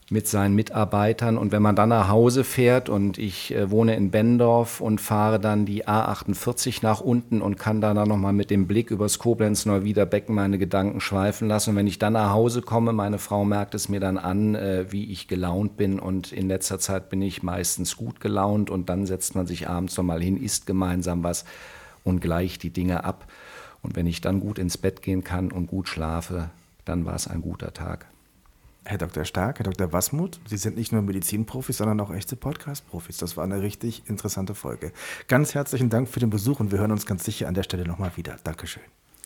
mit 0.08 0.28
seinen 0.28 0.54
Mitarbeitern. 0.54 1.36
Und 1.36 1.50
wenn 1.50 1.62
man 1.62 1.74
dann 1.74 1.88
nach 1.88 2.08
Hause 2.08 2.44
fährt 2.44 2.88
und 2.88 3.18
ich 3.18 3.52
äh, 3.52 3.70
wohne 3.70 3.96
in 3.96 4.12
Bendorf 4.12 4.80
und 4.80 5.00
fahre 5.00 5.40
dann 5.40 5.66
die 5.66 5.86
A48 5.86 6.78
nach 6.82 7.00
unten 7.00 7.42
und 7.42 7.58
kann 7.58 7.80
dann 7.80 7.96
nochmal 8.08 8.32
mit 8.32 8.50
dem 8.50 8.68
Blick 8.68 8.92
übers 8.92 9.18
Koblenz-Neuwieder 9.18 10.06
Becken 10.06 10.34
meine 10.34 10.58
Gedanken 10.58 11.00
schweifen 11.00 11.48
lassen. 11.48 11.70
Und 11.70 11.76
wenn 11.76 11.88
ich 11.88 11.98
dann 11.98 12.12
nach 12.12 12.30
Hause 12.30 12.62
komme, 12.62 12.92
meine 12.92 13.18
Frau 13.18 13.44
merkt 13.44 13.74
es 13.74 13.88
mir 13.88 13.98
dann 13.98 14.16
an, 14.16 14.54
äh, 14.54 14.92
wie 14.92 15.10
ich 15.10 15.26
gelaunt 15.26 15.76
bin. 15.76 15.98
Und 15.98 16.32
in 16.32 16.46
letzter 16.46 16.78
Zeit 16.78 17.08
bin 17.08 17.20
ich 17.20 17.42
meistens 17.42 17.96
gut 17.96 18.20
gelaunt 18.20 18.70
und 18.70 18.88
dann 18.88 19.06
setzt 19.06 19.34
man 19.34 19.46
sich 19.46 19.68
abends 19.68 19.96
nochmal 19.96 20.22
hin, 20.22 20.36
isst 20.36 20.66
gemeinsam 20.66 21.24
was 21.24 21.44
und 22.04 22.20
gleicht 22.20 22.62
die 22.62 22.70
Dinge 22.70 23.02
ab. 23.02 23.26
Und 23.82 23.96
wenn 23.96 24.06
ich 24.06 24.20
dann 24.20 24.38
gut 24.38 24.60
ins 24.60 24.78
Bett 24.78 25.02
gehen 25.02 25.24
kann 25.24 25.50
und 25.50 25.66
gut 25.66 25.88
schlafe, 25.88 26.50
dann 26.84 27.04
war 27.04 27.14
es 27.14 27.26
ein 27.26 27.42
guter 27.42 27.72
Tag. 27.72 28.06
Herr 28.86 28.98
Dr. 28.98 29.24
Stark, 29.24 29.58
Herr 29.58 29.64
Dr. 29.64 29.92
Wasmuth, 29.92 30.38
Sie 30.46 30.56
sind 30.56 30.76
nicht 30.76 30.92
nur 30.92 31.02
Medizinprofis, 31.02 31.78
sondern 31.78 32.00
auch 32.00 32.12
echte 32.14 32.36
Podcast-Profis. 32.36 33.16
Das 33.16 33.36
war 33.36 33.42
eine 33.42 33.60
richtig 33.60 34.04
interessante 34.06 34.54
Folge. 34.54 34.92
Ganz 35.26 35.56
herzlichen 35.56 35.90
Dank 35.90 36.08
für 36.08 36.20
den 36.20 36.30
Besuch 36.30 36.60
und 36.60 36.70
wir 36.70 36.78
hören 36.78 36.92
uns 36.92 37.04
ganz 37.04 37.24
sicher 37.24 37.48
an 37.48 37.54
der 37.54 37.64
Stelle 37.64 37.84
nochmal 37.84 38.12
wieder. 38.14 38.36
Dankeschön. 38.44 38.84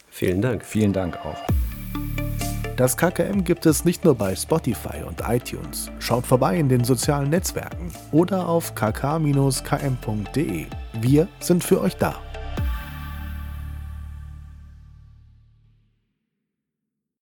Vielen 0.09 0.41
Dank. 0.41 0.65
Vielen 0.65 0.95
Dank 0.95 1.19
auch. 1.25 1.37
Das 2.77 2.97
KKM 2.97 3.45
gibt 3.45 3.67
es 3.67 3.85
nicht 3.85 4.05
nur 4.05 4.15
bei 4.15 4.35
Spotify 4.35 5.03
und 5.07 5.21
iTunes. 5.29 5.91
Schaut 5.99 6.27
vorbei 6.27 6.59
in 6.59 6.71
den 6.71 6.83
sozialen 6.83 7.29
Netzwerken 7.29 7.93
oder 8.11 8.49
auf 8.49 8.75
kk-km.de. 8.75 10.67
Wir 10.95 11.29
sind 11.41 11.63
für 11.63 11.83
euch 11.83 11.97
da. 11.99 12.19